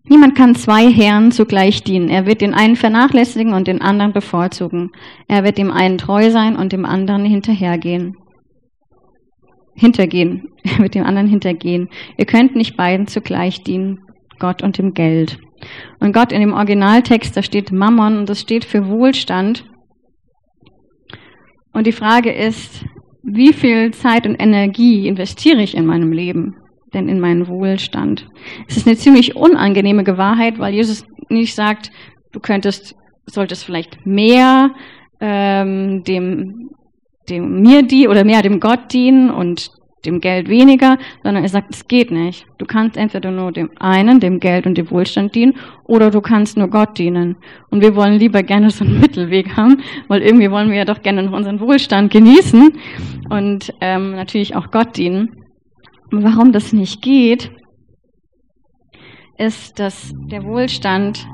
[0.09, 2.09] Niemand kann zwei Herren zugleich dienen.
[2.09, 4.93] Er wird den einen vernachlässigen und den anderen bevorzugen.
[5.27, 8.17] Er wird dem einen treu sein und dem anderen hinterhergehen.
[9.75, 10.49] Hintergehen.
[10.65, 11.89] Er wird dem anderen hintergehen.
[12.17, 13.99] Ihr könnt nicht beiden zugleich dienen,
[14.39, 15.39] Gott und dem Geld.
[16.01, 19.65] Und Gott in dem Originaltext, da steht Mammon und das steht für Wohlstand.
[21.73, 22.85] Und die Frage ist,
[23.23, 26.57] wie viel Zeit und Energie investiere ich in meinem Leben?
[26.95, 28.27] Denn in meinen Wohlstand.
[28.69, 31.91] Es ist eine ziemlich unangenehme Wahrheit, weil Jesus nicht sagt,
[32.33, 32.95] du könntest,
[33.27, 34.71] solltest vielleicht mehr
[35.21, 36.71] ähm, dem,
[37.29, 39.71] dem mir die oder mehr dem Gott dienen und
[40.05, 42.47] dem Geld weniger, sondern er sagt, es geht nicht.
[42.59, 46.57] Du kannst entweder nur dem einen, dem Geld und dem Wohlstand dienen, oder du kannst
[46.57, 47.37] nur Gott dienen.
[47.71, 51.03] Und wir wollen lieber gerne so einen Mittelweg haben, weil irgendwie wollen wir ja doch
[51.03, 52.73] gerne noch unseren Wohlstand genießen
[53.31, 55.46] und ähm, natürlich auch Gott dienen.
[56.11, 57.51] Warum das nicht geht,
[59.39, 61.27] ist, dass der Wohlstand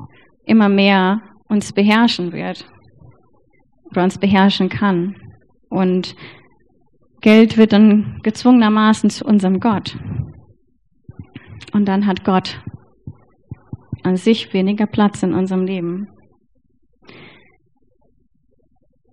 [0.44, 2.66] immer mehr uns beherrschen wird
[3.90, 5.14] oder uns beherrschen kann.
[5.68, 6.16] Und
[7.20, 9.96] Geld wird dann gezwungenermaßen zu unserem Gott.
[11.72, 12.60] Und dann hat Gott
[14.02, 16.08] an sich weniger Platz in unserem Leben.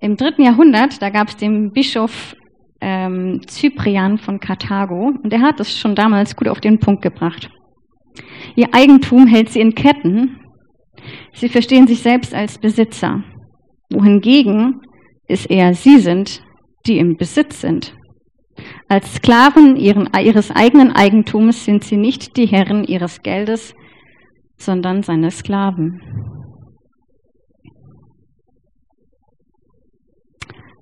[0.01, 2.35] Im dritten Jahrhundert, da gab es den Bischof
[2.81, 7.49] ähm, Cyprian von Karthago und er hat es schon damals gut auf den Punkt gebracht.
[8.55, 10.39] Ihr Eigentum hält sie in Ketten.
[11.33, 13.23] Sie verstehen sich selbst als Besitzer,
[13.91, 14.81] wohingegen
[15.27, 16.41] es eher sie sind,
[16.85, 17.95] die im Besitz sind.
[18.87, 23.73] Als Sklaven ihren, ihres eigenen Eigentums sind sie nicht die Herren ihres Geldes,
[24.57, 26.01] sondern seine Sklaven.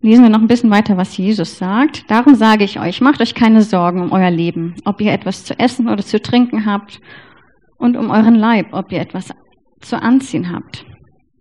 [0.08, 2.10] Lesen wir noch ein bisschen weiter, was Jesus sagt.
[2.10, 5.60] Darum sage ich euch, macht euch keine Sorgen um euer Leben, ob ihr etwas zu
[5.60, 7.02] essen oder zu trinken habt
[7.78, 9.34] und um euren Leib, ob ihr etwas
[9.82, 10.86] zu anziehen habt.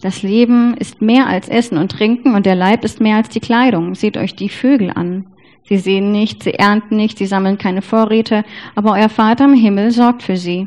[0.00, 3.38] Das Leben ist mehr als Essen und Trinken und der Leib ist mehr als die
[3.38, 3.94] Kleidung.
[3.94, 5.26] Seht euch die Vögel an.
[5.68, 8.42] Sie sehen nicht, sie ernten nicht, sie sammeln keine Vorräte,
[8.74, 10.66] aber euer Vater im Himmel sorgt für sie.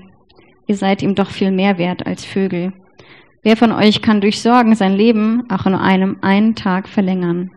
[0.68, 2.72] Ihr seid ihm doch viel mehr wert als Vögel.
[3.44, 7.52] Wer von euch kann durch Sorgen sein Leben auch in einem einen Tag verlängern?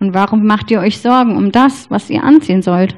[0.00, 2.96] Und warum macht ihr euch Sorgen um das, was ihr anziehen sollt?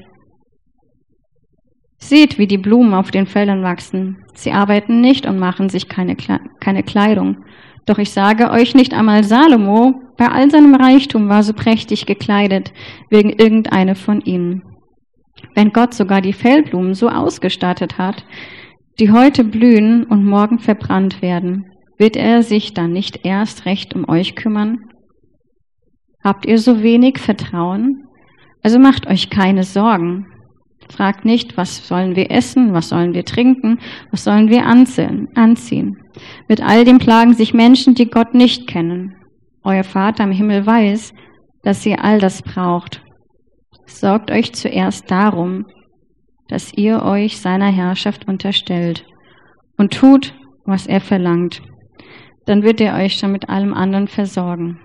[1.99, 4.25] Seht, wie die Blumen auf den Feldern wachsen.
[4.35, 6.17] Sie arbeiten nicht und machen sich keine,
[6.61, 7.45] keine Kleidung.
[7.87, 12.73] Doch ich sage euch, nicht einmal Salomo bei all seinem Reichtum war so prächtig gekleidet
[13.11, 14.63] wegen irgendeine von ihnen.
[15.55, 18.25] Wenn Gott sogar die Feldblumen so ausgestattet hat,
[19.01, 21.67] die heute blühen und morgen verbrannt werden,
[21.99, 24.92] wird er sich dann nicht erst recht um euch kümmern?
[26.25, 28.05] Habt ihr so wenig Vertrauen?
[28.63, 30.27] Also macht euch keine Sorgen.
[30.89, 33.79] Fragt nicht, was sollen wir essen, was sollen wir trinken,
[34.11, 35.97] was sollen wir anziehen.
[36.49, 39.15] Mit all dem plagen sich Menschen, die Gott nicht kennen.
[39.65, 41.13] Euer Vater im Himmel weiß,
[41.63, 43.03] dass ihr all das braucht.
[43.87, 45.67] Sorgt euch zuerst darum,
[46.49, 49.05] dass ihr euch seiner Herrschaft unterstellt
[49.79, 51.63] und tut, was er verlangt.
[52.47, 54.79] Dann wird er euch schon mit allem anderen versorgen.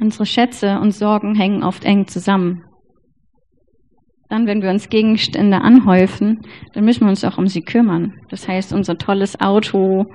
[0.00, 2.64] Unsere Schätze und Sorgen hängen oft eng zusammen.
[4.28, 8.14] Dann, wenn wir uns Gegenstände anhäufen, dann müssen wir uns auch um sie kümmern.
[8.30, 10.06] Das heißt, unser tolles Auto,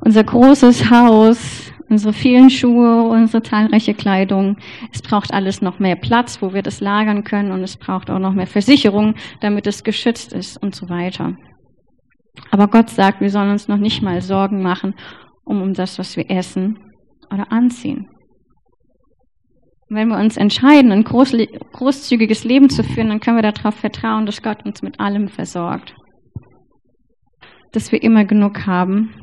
[0.00, 4.58] unser großes Haus, unsere vielen Schuhe, unsere zahlreiche Kleidung.
[4.92, 8.18] Es braucht alles noch mehr Platz, wo wir das lagern können und es braucht auch
[8.18, 11.36] noch mehr Versicherung, damit es geschützt ist und so weiter.
[12.50, 14.94] Aber Gott sagt, wir sollen uns noch nicht mal Sorgen machen
[15.44, 16.78] um, um das, was wir essen
[17.32, 18.08] oder anziehen.
[19.90, 24.42] Wenn wir uns entscheiden, ein großzügiges Leben zu führen, dann können wir darauf vertrauen, dass
[24.42, 25.94] Gott uns mit allem versorgt.
[27.72, 29.14] Dass wir immer genug haben.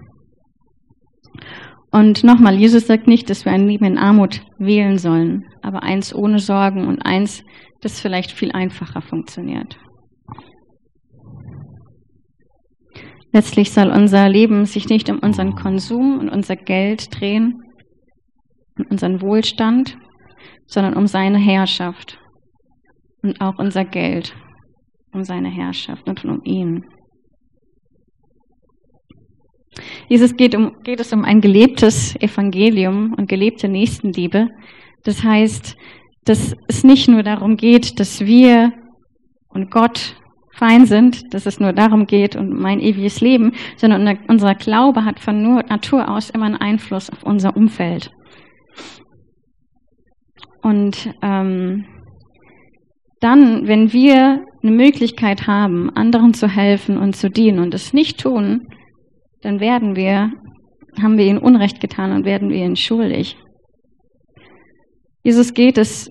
[1.91, 6.13] Und nochmal, Jesus sagt nicht, dass wir ein Leben in Armut wählen sollen, aber eins
[6.13, 7.43] ohne Sorgen und eins,
[7.82, 9.78] das vielleicht viel einfacher funktioniert.
[13.32, 17.62] Letztlich soll unser Leben sich nicht um unseren Konsum und unser Geld drehen,
[18.80, 19.97] um unseren Wohlstand,
[20.67, 22.17] sondern um seine Herrschaft
[23.21, 24.36] und auch unser Geld,
[25.12, 26.86] um seine Herrschaft und um ihn.
[30.08, 34.47] Jesus geht, um, geht es um ein gelebtes Evangelium und gelebte Nächstenliebe.
[35.04, 35.75] Das heißt,
[36.25, 38.71] dass es nicht nur darum geht, dass wir
[39.49, 40.15] und Gott
[40.56, 45.19] fein sind, dass es nur darum geht und mein ewiges Leben, sondern unser Glaube hat
[45.19, 48.12] von Natur aus immer einen Einfluss auf unser Umfeld.
[50.65, 51.86] Und ähm,
[53.19, 58.19] dann, wenn wir eine Möglichkeit haben, anderen zu helfen und zu dienen und es nicht
[58.19, 58.65] tun,
[59.43, 60.32] dann werden wir,
[60.99, 63.38] haben wir ihnen Unrecht getan und werden wir ihnen schuldig.
[65.21, 66.10] Jesus geht es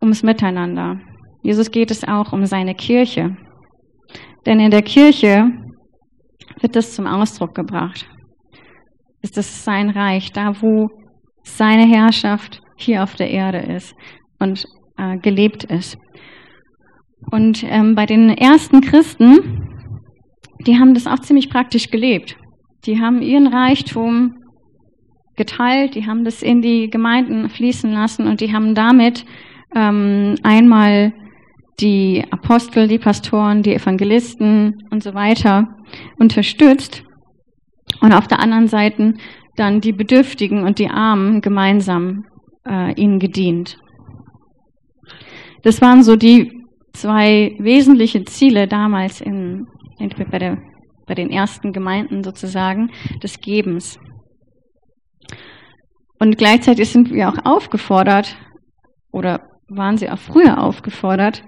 [0.00, 0.98] ums Miteinander.
[1.42, 3.36] Jesus geht es auch um seine Kirche.
[4.46, 5.44] Denn in der Kirche
[6.62, 8.08] wird das zum Ausdruck gebracht.
[9.20, 10.88] Ist das sein Reich, da wo
[11.42, 13.94] seine Herrschaft hier auf der Erde ist
[14.38, 14.66] und
[14.96, 15.98] äh, gelebt ist.
[17.30, 19.70] Und ähm, bei den ersten Christen
[20.66, 22.36] die haben das auch ziemlich praktisch gelebt.
[22.84, 24.36] Die haben ihren Reichtum
[25.36, 29.24] geteilt, die haben das in die Gemeinden fließen lassen und die haben damit
[29.74, 31.12] ähm, einmal
[31.80, 35.68] die Apostel, die Pastoren, die Evangelisten und so weiter
[36.18, 37.04] unterstützt
[38.02, 39.14] und auf der anderen Seite
[39.56, 42.24] dann die Bedürftigen und die Armen gemeinsam
[42.66, 43.78] äh, ihnen gedient.
[45.62, 46.52] Das waren so die
[46.92, 49.66] zwei wesentlichen Ziele damals in,
[50.30, 50.58] bei der,
[51.06, 52.90] bei den ersten Gemeinden sozusagen,
[53.22, 53.98] des Gebens.
[56.18, 58.36] Und gleichzeitig sind wir auch aufgefordert,
[59.12, 61.42] oder waren sie auch früher aufgefordert,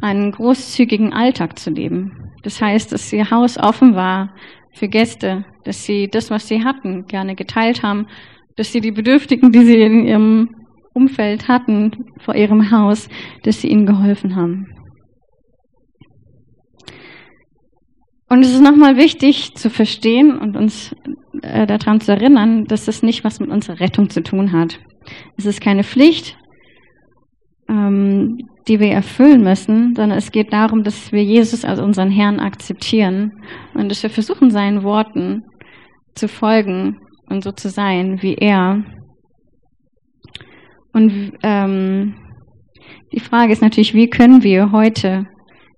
[0.00, 2.32] einen großzügigen Alltag zu leben.
[2.42, 4.34] Das heißt, dass ihr Haus offen war
[4.72, 8.06] für Gäste, dass sie das, was sie hatten, gerne geteilt haben,
[8.60, 10.50] dass sie die Bedürftigen, die sie in ihrem
[10.92, 13.08] Umfeld hatten, vor ihrem Haus,
[13.42, 14.66] dass sie ihnen geholfen haben.
[18.28, 20.94] Und es ist nochmal wichtig zu verstehen und uns
[21.40, 24.78] äh, daran zu erinnern, dass das nicht was mit unserer Rettung zu tun hat.
[25.38, 26.36] Es ist keine Pflicht,
[27.66, 28.36] ähm,
[28.68, 33.32] die wir erfüllen müssen, sondern es geht darum, dass wir Jesus als unseren Herrn akzeptieren
[33.72, 35.44] und dass wir versuchen, seinen Worten
[36.14, 36.98] zu folgen
[37.30, 38.84] und so zu sein wie er.
[40.92, 42.14] Und ähm,
[43.12, 45.26] die Frage ist natürlich, wie können wir heute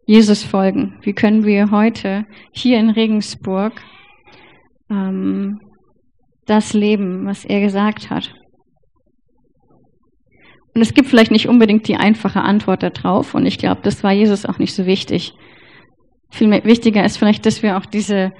[0.06, 0.98] Jesus folgen?
[1.02, 3.80] Wie können wir heute hier in Regensburg
[4.90, 5.58] ähm,
[6.46, 8.32] das leben, was er gesagt hat?
[10.74, 13.34] Und es gibt vielleicht nicht unbedingt die einfache Antwort darauf.
[13.34, 15.32] Und ich glaube, das war Jesus auch nicht so wichtig.
[16.30, 18.32] Viel wichtiger ist vielleicht, dass wir auch diese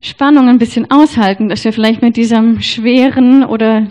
[0.00, 3.88] Spannung ein bisschen aushalten, dass wir vielleicht mit diesem schweren oder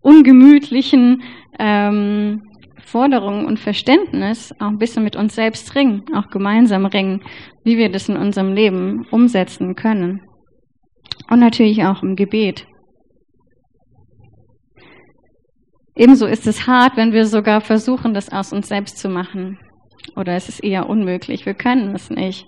[0.00, 1.22] ungemütlichen
[1.58, 2.42] ähm,
[2.84, 7.22] Forderungen und Verständnis auch ein bisschen mit uns selbst ringen, auch gemeinsam ringen,
[7.64, 10.22] wie wir das in unserem Leben umsetzen können.
[11.28, 12.66] Und natürlich auch im Gebet.
[15.94, 19.58] Ebenso ist es hart, wenn wir sogar versuchen, das aus uns selbst zu machen.
[20.16, 21.46] Oder es ist eher unmöglich.
[21.46, 22.46] Wir können es nicht.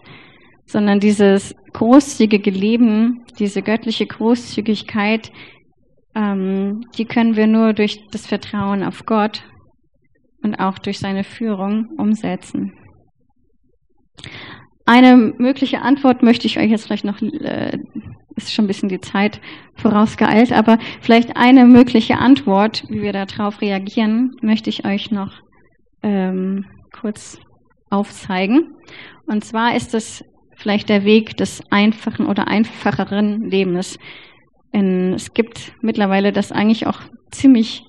[0.66, 5.32] Sondern dieses großzügige Leben, diese göttliche Großzügigkeit,
[6.14, 9.44] ähm, die können wir nur durch das Vertrauen auf Gott
[10.42, 12.72] und auch durch seine Führung umsetzen.
[14.84, 17.78] Eine mögliche Antwort möchte ich euch jetzt vielleicht noch äh,
[18.36, 19.40] ist schon ein bisschen die Zeit
[19.76, 25.32] vorausgeeilt, aber vielleicht eine mögliche Antwort, wie wir darauf reagieren, möchte ich euch noch
[26.02, 26.64] ähm,
[26.98, 27.38] kurz
[27.90, 28.74] aufzeigen.
[29.26, 30.24] Und zwar ist es
[30.62, 33.98] vielleicht der Weg des einfachen oder einfacheren Lebens.
[34.72, 37.00] In, es gibt mittlerweile das eigentlich auch
[37.30, 37.82] ziemlich,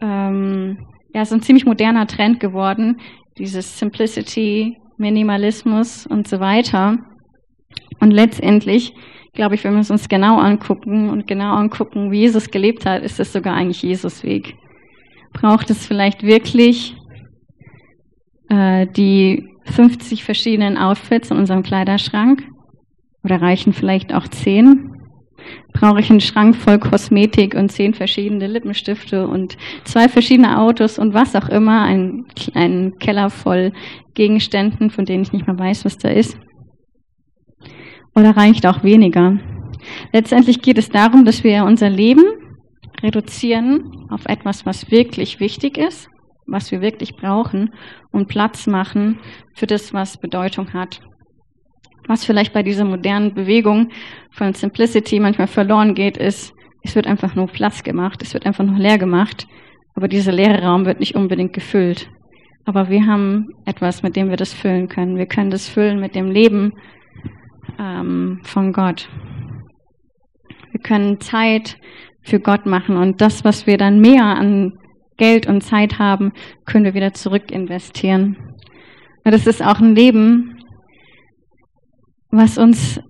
[0.00, 0.78] ähm,
[1.14, 3.00] ja, so ein ziemlich moderner Trend geworden,
[3.38, 6.98] dieses Simplicity, Minimalismus und so weiter.
[8.00, 8.92] Und letztendlich
[9.32, 13.02] glaube ich, wenn wir es uns genau angucken und genau angucken, wie Jesus gelebt hat,
[13.02, 14.54] ist es sogar eigentlich Jesus Weg.
[15.32, 16.94] Braucht es vielleicht wirklich
[18.50, 22.42] äh, die 50 verschiedenen Outfits in unserem Kleiderschrank?
[23.24, 24.90] Oder reichen vielleicht auch 10?
[25.72, 31.14] Brauche ich einen Schrank voll Kosmetik und zehn verschiedene Lippenstifte und zwei verschiedene Autos und
[31.14, 33.72] was auch immer, einen, einen Keller voll
[34.14, 36.36] Gegenständen, von denen ich nicht mehr weiß, was da ist?
[38.14, 39.38] oder reicht auch weniger?
[40.12, 42.24] Letztendlich geht es darum, dass wir unser Leben
[43.02, 46.08] reduzieren auf etwas, was wirklich wichtig ist,
[46.46, 47.72] was wir wirklich brauchen
[48.10, 49.18] und Platz machen
[49.54, 51.00] für das, was Bedeutung hat.
[52.08, 53.90] Was vielleicht bei dieser modernen Bewegung
[54.32, 58.64] von Simplicity manchmal verloren geht, ist, es wird einfach nur Platz gemacht, es wird einfach
[58.64, 59.46] nur leer gemacht,
[59.94, 62.08] aber dieser leere Raum wird nicht unbedingt gefüllt.
[62.64, 65.16] Aber wir haben etwas, mit dem wir das füllen können.
[65.16, 66.72] Wir können das füllen mit dem Leben,
[67.78, 69.08] ähm, von Gott.
[70.70, 71.76] Wir können Zeit
[72.22, 74.78] für Gott machen und das, was wir dann mehr an
[75.16, 76.32] Geld und Zeit haben,
[76.64, 78.36] können wir wieder zurück investieren.
[79.24, 80.58] Und das ist auch ein Leben,
[82.30, 83.00] was uns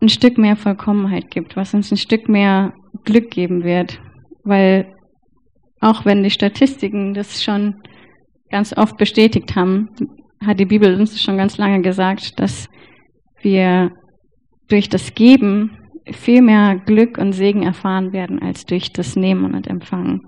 [0.00, 2.72] ein Stück mehr Vollkommenheit gibt, was uns ein Stück mehr
[3.04, 4.00] Glück geben wird.
[4.44, 4.92] Weil
[5.80, 7.76] auch wenn die Statistiken das schon
[8.50, 9.88] ganz oft bestätigt haben,
[10.44, 12.68] hat die Bibel uns schon ganz lange gesagt, dass
[13.42, 13.92] wir
[14.68, 15.70] durch das Geben
[16.10, 20.20] viel mehr Glück und Segen erfahren werden als durch das Nehmen und Empfangen.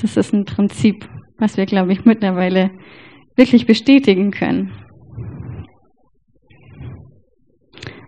[0.00, 2.70] Das ist ein Prinzip, was wir, glaube ich, mittlerweile
[3.36, 4.72] wirklich bestätigen können.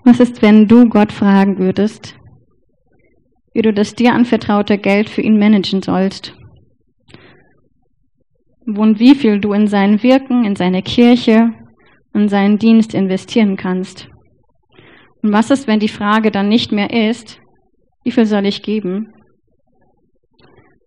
[0.04, 2.16] Was ist, wenn du Gott fragen würdest,
[3.52, 6.34] wie du das dir anvertraute Geld für ihn managen sollst?
[8.66, 11.50] Und wie viel du in sein Wirken, in seine Kirche
[12.12, 14.08] und seinen Dienst investieren kannst?
[15.22, 17.40] Und was ist, wenn die Frage dann nicht mehr ist,
[18.04, 19.12] wie viel soll ich geben,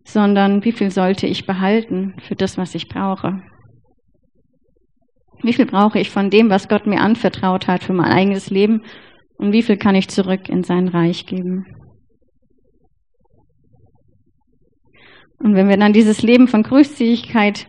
[0.05, 3.41] sondern wie viel sollte ich behalten für das, was ich brauche?
[5.41, 8.83] Wie viel brauche ich von dem, was Gott mir anvertraut hat für mein eigenes Leben
[9.37, 11.65] und wie viel kann ich zurück in sein Reich geben?
[15.39, 17.67] Und wenn wir dann dieses Leben von Großzügigkeit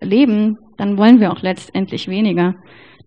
[0.00, 2.54] leben, dann wollen wir auch letztendlich weniger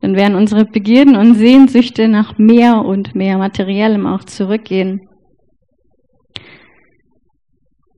[0.02, 5.02] dann werden unsere Begierden und Sehnsüchte nach mehr und mehr Materiellem auch zurückgehen.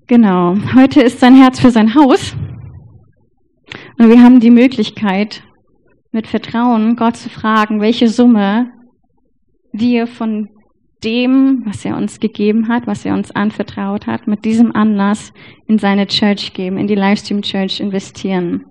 [0.09, 2.33] Genau, heute ist sein Herz für sein Haus.
[3.99, 5.43] Und wir haben die Möglichkeit,
[6.13, 8.71] mit Vertrauen Gott zu fragen, welche Summe
[9.73, 10.47] wir von
[11.03, 15.33] dem, was er uns gegeben hat, was er uns anvertraut hat, mit diesem Anlass
[15.67, 18.63] in seine Church geben, in die Livestream Church investieren.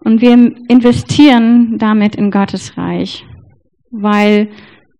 [0.00, 0.32] Und wir
[0.66, 3.24] investieren damit in Gottes Reich,
[3.92, 4.50] weil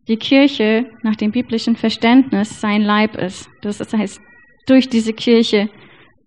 [0.06, 3.48] die Kirche nach dem biblischen Verständnis sein Leib ist.
[3.62, 4.20] Das heißt,
[4.66, 5.68] durch diese Kirche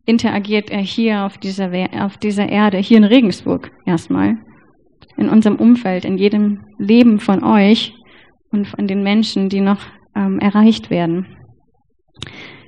[0.06, 1.72] interagiert er hier auf dieser,
[2.04, 4.38] auf dieser Erde, hier in Regensburg erstmal,
[5.18, 7.94] in unserem Umfeld, in jedem Leben von euch
[8.52, 9.82] und von den Menschen, die noch
[10.16, 11.26] ähm, erreicht werden.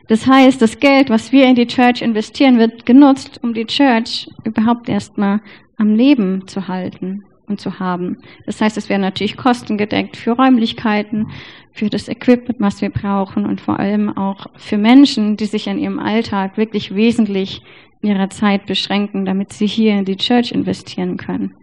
[0.07, 4.27] Das heißt, das Geld, was wir in die Church investieren, wird genutzt, um die Church
[4.43, 5.39] überhaupt erstmal
[5.77, 8.17] am Leben zu halten und zu haben.
[8.45, 11.27] Das heißt, es werden natürlich Kosten gedeckt für Räumlichkeiten,
[11.71, 15.79] für das Equipment, was wir brauchen und vor allem auch für Menschen, die sich in
[15.79, 17.61] ihrem Alltag wirklich wesentlich
[18.01, 21.55] in ihrer Zeit beschränken, damit sie hier in die Church investieren können.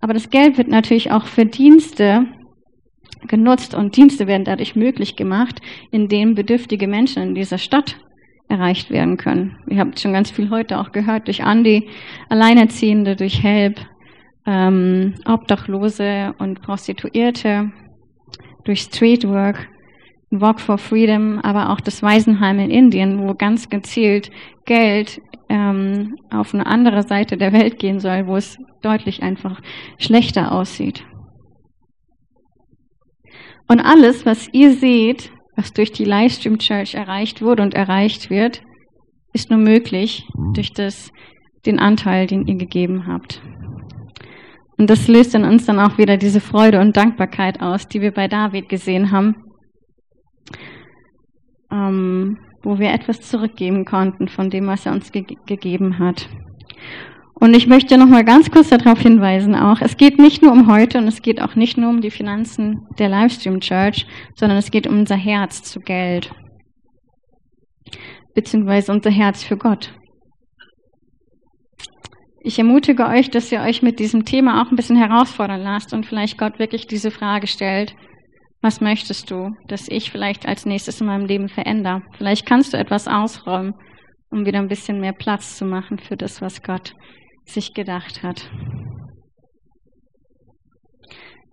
[0.00, 2.26] Aber das Geld wird natürlich auch für Dienste
[3.26, 7.96] genutzt und Dienste werden dadurch möglich gemacht, in denen bedürftige Menschen in dieser Stadt
[8.48, 9.56] erreicht werden können.
[9.68, 11.88] Ihr habt schon ganz viel heute auch gehört durch Andi,
[12.28, 13.80] Alleinerziehende, durch Help,
[14.46, 17.72] ähm, Obdachlose und Prostituierte,
[18.64, 19.68] durch Streetwork,
[20.30, 24.30] Walk for Freedom, aber auch das Waisenheim in Indien, wo ganz gezielt
[24.64, 29.60] Geld ähm, auf eine andere Seite der Welt gehen soll, wo es deutlich einfach
[29.98, 31.04] schlechter aussieht.
[33.68, 38.62] Und alles, was ihr seht, was durch die Livestream Church erreicht wurde und erreicht wird,
[39.32, 40.24] ist nur möglich
[40.54, 41.10] durch das,
[41.64, 43.42] den Anteil, den ihr gegeben habt.
[44.78, 48.12] Und das löst in uns dann auch wieder diese Freude und Dankbarkeit aus, die wir
[48.12, 49.36] bei David gesehen haben,
[51.70, 56.28] ähm, wo wir etwas zurückgeben konnten von dem, was er uns ge gegeben hat.
[57.38, 60.72] Und ich möchte noch mal ganz kurz darauf hinweisen auch, es geht nicht nur um
[60.72, 64.70] heute und es geht auch nicht nur um die Finanzen der Livestream Church, sondern es
[64.70, 66.32] geht um unser Herz zu Geld.
[68.34, 69.92] Beziehungsweise unser Herz für Gott.
[72.46, 76.06] Ich ermutige euch, dass ihr euch mit diesem Thema auch ein bisschen herausfordern lasst und
[76.06, 77.96] vielleicht Gott wirklich diese Frage stellt.
[78.62, 82.02] Was möchtest du, dass ich vielleicht als nächstes in meinem Leben verändere?
[82.16, 83.74] Vielleicht kannst du etwas ausräumen,
[84.30, 86.94] um wieder ein bisschen mehr Platz zu machen für das, was Gott
[87.46, 88.48] sich gedacht hat.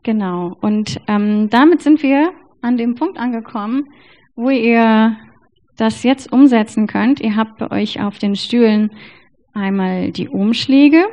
[0.04, 3.86] Genau, und ähm, damit sind wir an dem Punkt angekommen,
[4.36, 5.18] wo ihr
[5.76, 7.20] das jetzt umsetzen könnt.
[7.20, 8.92] Ihr habt bei euch auf den Stühlen
[9.54, 11.06] einmal die Umschläge.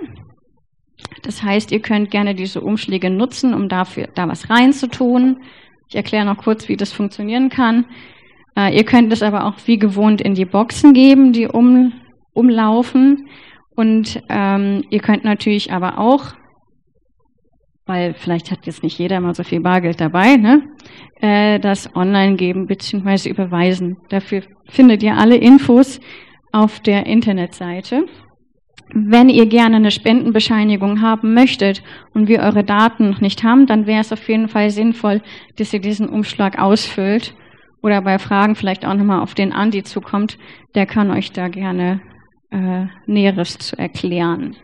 [1.23, 5.43] Das heißt, ihr könnt gerne diese Umschläge nutzen, um dafür da was reinzutun.
[5.89, 7.87] Ich erkläre noch kurz, wie das funktionieren kann.
[8.57, 11.93] Äh, ihr könnt es aber auch wie gewohnt in die Boxen geben, die um,
[12.33, 13.29] umlaufen.
[13.77, 16.35] Und ähm, ihr könnt natürlich aber auch,
[17.87, 20.63] weil vielleicht hat jetzt nicht jeder mal so viel Bargeld dabei, ne,
[21.21, 23.31] äh, das online geben bzw.
[23.31, 23.97] überweisen.
[24.11, 26.01] Dafür findet ihr alle Infos
[26.53, 28.07] auf der Internetseite.
[28.93, 31.83] Wenn ihr gerne eine Spendenbescheinigung haben möchtet
[32.13, 35.23] und wir eure Daten noch nicht haben, dann wäre es auf jeden Fall sinnvoll,
[35.57, 37.35] dass ihr diesen Umschlag ausfüllt
[37.83, 40.39] oder bei Fragen vielleicht auch nochmal auf den Andi zukommt.
[40.75, 42.01] Der kann euch da gerne
[42.51, 44.57] äh, Näheres zu erklären.